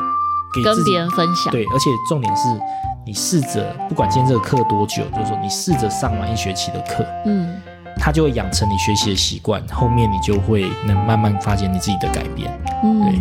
[0.52, 2.48] 给跟别人分享，对，而且重点是
[3.06, 7.56] 你试着，不管今天这个课多久，就是说你试着上完一学期的课，嗯，
[7.96, 12.50] 它就会养成你学习的习惯，后面你就会能慢慢发现你自己的改变，
[12.82, 13.12] 嗯，对。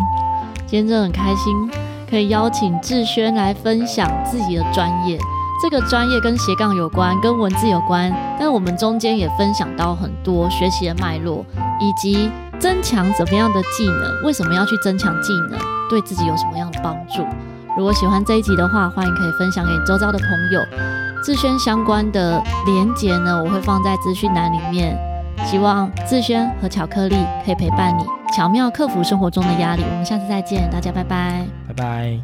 [0.67, 1.69] 今天真的很开心，
[2.09, 5.17] 可以邀请志轩来分享自己的专业。
[5.61, 8.09] 这个专业跟斜杠有关，跟文字有关，
[8.39, 11.43] 但我们中间也分享到很多学习的脉络，
[11.81, 15.59] 以及增强怎么样的技能，为什么要去增强技能，
[15.89, 17.25] 对自己有什么样的帮助。
[17.77, 20.61] 如果喜欢这一集的话，欢迎可以分享给你周遭的朋友。
[21.23, 24.97] 志轩相关的连接呢，我会放在资讯栏里面。
[25.45, 27.15] 希望志轩和巧克力
[27.45, 28.03] 可以陪伴你，
[28.35, 29.83] 巧妙克服生活中的压力。
[29.89, 32.19] 我们下次再见，大家拜拜，拜拜。